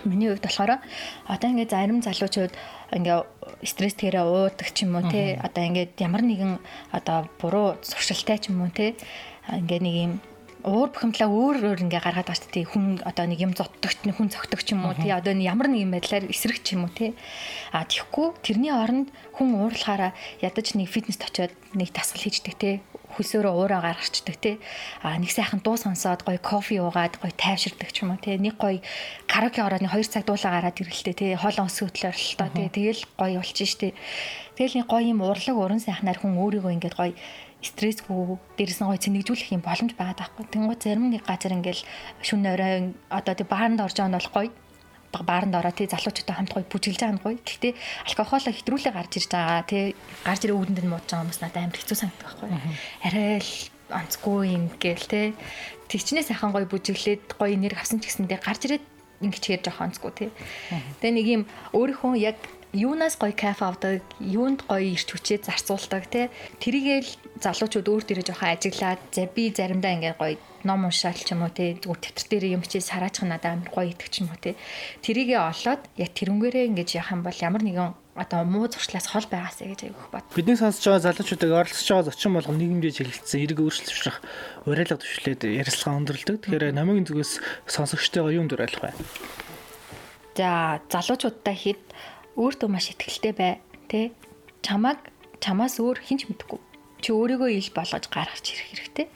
Миний 0.04 0.28
хувьд 0.28 0.44
болохоор 0.44 0.82
одоо 1.24 1.48
ингээд 1.50 1.72
зарим 1.72 2.02
залуучууд 2.04 2.52
ингээ 2.92 3.18
стресс 3.64 3.96
тэрэ 3.96 4.20
уудаг 4.20 4.68
ч 4.76 4.84
юм 4.84 5.00
уу 5.00 5.08
те 5.08 5.40
одоо 5.40 5.62
ингээд 5.64 5.96
ямар 6.04 6.20
нэгэн 6.20 6.60
одоо 6.92 7.30
буруу 7.40 7.80
суршилтай 7.80 8.36
ч 8.36 8.52
юм 8.52 8.60
уу 8.60 8.70
те 8.74 8.98
ингээ 9.48 9.80
нэг 9.80 9.94
юм 9.96 10.12
уур 10.66 10.90
бухимдлаа 10.90 11.30
өөр 11.30 11.56
өөр 11.62 11.80
ингээ 11.86 12.02
гаргаад 12.02 12.26
байгаа 12.26 12.42
шүү 12.42 12.50
дээ. 12.50 12.66
Хүн 12.74 12.84
одоо 13.06 13.24
нэг 13.30 13.38
юм 13.38 13.54
зоддогч, 13.54 14.02
хүн 14.02 14.34
цогтөгч 14.34 14.74
юм 14.74 14.82
уу 14.82 14.98
тий. 14.98 15.14
Одоо 15.14 15.30
ямар 15.38 15.70
нэг 15.70 15.86
юм 15.86 15.94
байдлаар 15.94 16.26
эсрэг 16.26 16.58
ч 16.66 16.74
юм 16.74 16.90
уу 16.90 16.92
тий. 16.92 17.14
А 17.70 17.86
тэгэхгүй 17.86 18.34
тэрний 18.42 18.74
оронд 18.74 19.14
хүн 19.38 19.62
уурлахаараа 19.62 20.10
ядаж 20.42 20.74
нэг 20.74 20.90
фитнест 20.90 21.22
очиод 21.22 21.54
нэг 21.70 21.94
дасгал 21.94 22.26
хийждэг 22.26 22.54
тий. 22.58 22.74
Хөлсөөрөө 23.14 23.54
уураа 23.54 23.80
гаргачдаг 23.80 24.36
тий. 24.42 24.58
А 25.06 25.14
нэг 25.14 25.30
сайхан 25.30 25.62
дуу 25.62 25.78
сонсоод 25.78 26.26
гоё 26.26 26.42
кофе 26.42 26.82
уугаад 26.82 27.22
гоё 27.22 27.30
тайвширдаг 27.38 27.94
ч 27.94 28.02
юм 28.02 28.18
уу 28.18 28.20
тий. 28.20 28.34
Нэг 28.34 28.58
гоё 28.58 28.82
караоке 29.30 29.62
ороод 29.62 29.86
нэг 29.86 29.94
2 29.94 30.02
цаг 30.10 30.26
дуулаа 30.26 30.58
гараад 30.58 30.82
ирэхлээ 30.82 31.14
тий. 31.14 31.30
Хоолон 31.38 31.70
өсгөө 31.70 31.94
хөтлөөр 31.94 32.18
л 32.18 32.34
тоо 32.42 32.50
тий. 32.50 32.66
Тэгэл 32.74 33.02
гоё 33.14 33.38
болчих 33.38 33.70
штэ 33.70 33.94
тэгэл 34.58 34.82
нэг 34.82 34.86
гоё 34.90 35.04
юм 35.14 35.20
урлаг 35.22 35.56
уран 35.56 35.80
сайхнаар 35.80 36.18
хүн 36.18 36.40
өөрийгөө 36.40 36.74
ингээд 36.74 36.96
гоё 36.96 37.12
стрессгүй 37.72 38.38
дээрээс 38.58 38.80
нь 38.82 38.88
гой 38.88 39.00
цэнэгжүүлэх 39.00 39.54
юм 39.54 39.62
боломж 39.66 39.92
байгаа 39.98 40.16
даахгүй. 40.16 40.44
Тэнгуй 40.46 40.76
зарим 40.78 41.10
нэг 41.10 41.26
газар 41.26 41.56
ингээл 41.56 41.82
шүн 42.22 42.46
орой 42.46 42.94
одоо 43.10 43.34
тий 43.34 43.46
бааранд 43.46 43.82
орж 43.82 43.96
байгаа 43.98 44.10
нь 44.12 44.18
бол 44.18 44.34
гоё 44.34 44.50
бааранд 45.24 45.54
ороо 45.56 45.72
тий 45.72 45.88
залуучуудтай 45.88 46.36
хамт 46.36 46.52
гоё 46.52 46.66
бүжиглж 46.68 47.00
байгаа 47.00 47.16
нь 47.16 47.24
гоё. 47.24 47.38
Гэхдээ 47.40 47.72
алкоголоо 48.08 48.52
хэтрүүлээ 48.52 48.92
гарч 48.92 49.12
ирж 49.16 49.30
байгаа 49.32 49.64
тий 49.64 49.84
гарч 50.24 50.40
ирээ 50.44 50.58
үүдэнд 50.58 50.80
нь 50.84 50.90
муудж 50.92 51.08
байгаа 51.08 51.22
хүмүүс 51.24 51.40
надад 51.40 51.62
амар 51.64 51.78
хэцүү 51.80 51.96
санагдах 51.96 52.26
байхгүй. 52.36 52.48
Арай 53.06 53.40
л 53.40 53.52
онцгүй 53.90 54.42
юм 54.52 54.64
гээл 54.76 55.06
тий. 55.06 55.26
Тэгчнээ 55.88 56.24
сайхан 56.26 56.52
гоё 56.52 56.66
бүжиглээд 56.66 57.38
гоё 57.38 57.54
нэр 57.56 57.78
авсан 57.78 58.02
ч 58.02 58.10
гэсэндээ 58.10 58.40
гарч 58.42 58.62
ирээд 58.66 58.84
ингэж 59.22 59.42
хээр 59.46 59.62
жоох 59.64 59.80
онцгүй 59.80 60.12
тий. 60.12 60.30
Тэгээ 61.00 61.14
нэг 61.16 61.26
юм 61.26 61.42
өөрийнхөө 61.72 62.12
яг 62.20 62.36
юунаас 62.76 63.16
гоё 63.16 63.32
кайф 63.32 63.64
авдаг, 63.64 64.04
юунд 64.20 64.68
гоё 64.68 64.92
ирч 64.92 65.08
хүчээ 65.08 65.48
зарцуулдаг 65.48 66.04
те. 66.12 66.28
Тэрийгээл 66.60 67.40
залуучууд 67.40 67.88
өөр 67.88 68.04
дээрээ 68.04 68.28
жоохон 68.28 68.52
ажиглаад 68.52 69.00
за 69.16 69.24
би 69.32 69.48
заримдаа 69.48 69.96
ингээд 69.96 70.20
гоё 70.20 70.36
ном 70.68 70.84
уншаал 70.84 71.16
ч 71.16 71.32
юм 71.32 71.48
уу 71.48 71.52
те 71.56 71.80
зүгээр 71.80 72.00
тетр 72.04 72.24
дээр 72.28 72.44
юм 72.60 72.62
чи 72.68 72.84
сараачих 72.84 73.24
надад 73.24 73.56
амар 73.56 73.70
гоё 73.72 73.88
идэх 73.88 74.12
ч 74.12 74.20
юм 74.20 74.28
уу 74.28 74.40
те. 74.40 74.60
Тэрийгээ 75.00 75.40
олоод 75.40 75.82
яг 75.96 76.10
тэрнгээрээ 76.12 76.68
ингэж 76.68 76.88
яах 77.00 77.16
юм 77.16 77.24
бол 77.24 77.38
ямар 77.40 77.64
нэгэн 77.64 77.96
одоо 78.16 78.44
муу 78.44 78.66
зуршлаас 78.68 79.06
хол 79.12 79.28
байгаасаа 79.28 79.68
гэж 79.72 79.80
айгүйх 79.92 80.08
бод. 80.12 80.24
Бидний 80.32 80.56
сонсож 80.56 80.84
байгаа 80.84 81.04
залуучуудыг 81.12 81.52
орлогч 81.52 81.84
байгаа 81.84 82.08
зочин 82.08 82.32
болгон 82.32 82.56
нийгэмдээ 82.56 82.92
чиглэлцсэн 82.96 83.40
эрг 83.44 83.58
өөрчлөлт 83.60 83.88
төвшрах 83.92 84.18
уриалга 84.64 84.96
төвшлээд 84.96 85.40
ярилцлага 85.44 85.98
өндөрлөдөг. 86.00 86.36
Тэгэхээр 86.48 86.72
намайгийн 86.72 87.08
зүгээс 87.12 87.32
сонсогчтойгоо 87.68 88.32
юунд 88.32 88.56
уриалах 88.56 88.82
вэ? 88.88 88.92
За 90.36 90.80
залуучуудтай 90.88 91.56
хэд 91.56 91.82
өөртөө 92.36 92.68
маш 92.68 92.92
ихтэй 92.92 93.32
бай. 93.32 93.58
Тэ 93.88 94.12
чамаг 94.60 95.00
чамаас 95.40 95.80
өөр 95.80 95.98
хинч 96.04 96.28
мэдэхгүй. 96.28 96.60
Чи 97.00 97.12
өөрийгөө 97.12 97.50
ил 97.52 97.70
болгож 97.72 98.04
гаргаж 98.12 98.44
ирэх 98.44 98.68
хэрэгтэй. 98.72 99.06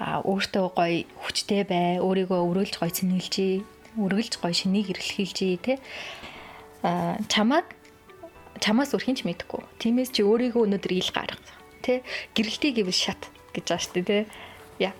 А 0.00 0.24
өөртөө 0.24 0.66
гоё 0.72 1.04
хүчтэй 1.20 1.62
бай. 1.68 2.00
Өөрийгөө 2.00 2.40
өрөөлж 2.48 2.80
гоё 2.80 2.92
цэнгэлжээ. 2.92 4.00
Үргэлж 4.00 4.40
гоё 4.40 4.54
шинийг 4.56 4.88
эргэлхийлжээ 4.92 5.56
тэ. 5.60 5.74
А 6.82 7.20
чамаг 7.28 7.68
чамаас 8.60 8.96
өөр 8.96 9.04
хинч 9.04 9.24
мэдэхгүй. 9.28 9.62
Тиймээс 9.82 10.14
чи 10.16 10.24
өөрийгөө 10.24 10.64
өнөөдөр 10.64 10.92
ил 10.96 11.10
гарга. 11.12 11.40
Тэ 11.84 12.00
гэрэлтий 12.32 12.72
гэвэл 12.72 12.94
шат 12.94 13.28
гэж 13.52 13.64
байгаа 13.68 13.84
шүү 13.84 13.94
дээ 14.00 14.06
тэ. 14.06 14.18
Яа. 14.80 14.94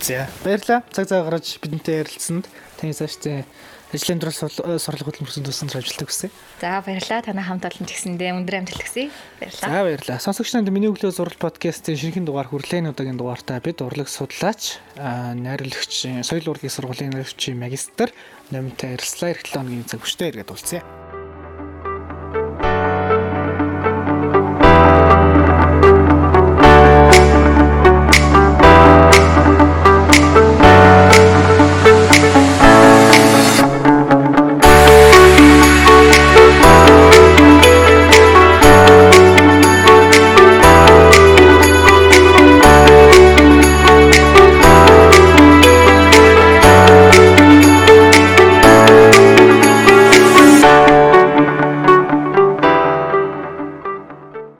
За 0.00 0.26
баярлалаа. 0.44 0.82
Цаг 0.90 1.06
цаа 1.06 1.22
гаргаж 1.24 1.60
бидэнтэй 1.62 2.02
ярилцсанд 2.02 2.50
таны 2.76 2.92
цаашдын 2.96 3.44
ажлын 3.92 4.18
дурал 4.22 4.34
сурлага 4.34 5.10
хөтөлбөрсөн 5.10 5.44
тусанд 5.44 5.74
ажилладаг 5.74 6.08
хүсье. 6.08 6.30
За 6.60 6.82
баярлалаа. 6.82 7.22
Танай 7.26 7.44
хамт 7.44 7.66
олон 7.66 7.86
ч 7.86 7.90
гэсэндээ 7.98 8.30
өндөр 8.38 8.56
амжилт 8.62 8.82
хүсье. 8.86 9.10
Баярлалаа. 9.42 9.70
За 9.70 9.82
баярлалаа. 9.84 10.18
Сонсогч 10.22 10.50
нарт 10.54 10.70
миний 10.70 10.90
өглөө 10.90 11.12
зураг 11.12 11.36
подкастын 11.42 11.98
шинэхэн 11.98 12.24
дугаар 12.24 12.48
хүрлээн 12.50 12.90
удаагийн 12.94 13.18
дугаартаа 13.18 13.58
бид 13.60 13.82
урлаг 13.82 14.08
судлаач, 14.08 14.78
найруулагч, 14.94 16.22
соёл 16.22 16.50
урлагийн 16.54 16.74
сургуулийн 16.74 17.12
найруулагчийн 17.14 17.58
магистр 17.58 18.14
Номтой 18.50 18.94
Эрслаа 18.98 19.34
хоногийн 19.34 19.86
цаг 19.86 20.02
хүчтэй 20.02 20.30
иргэд 20.34 20.50
уулзъя. 20.50 21.19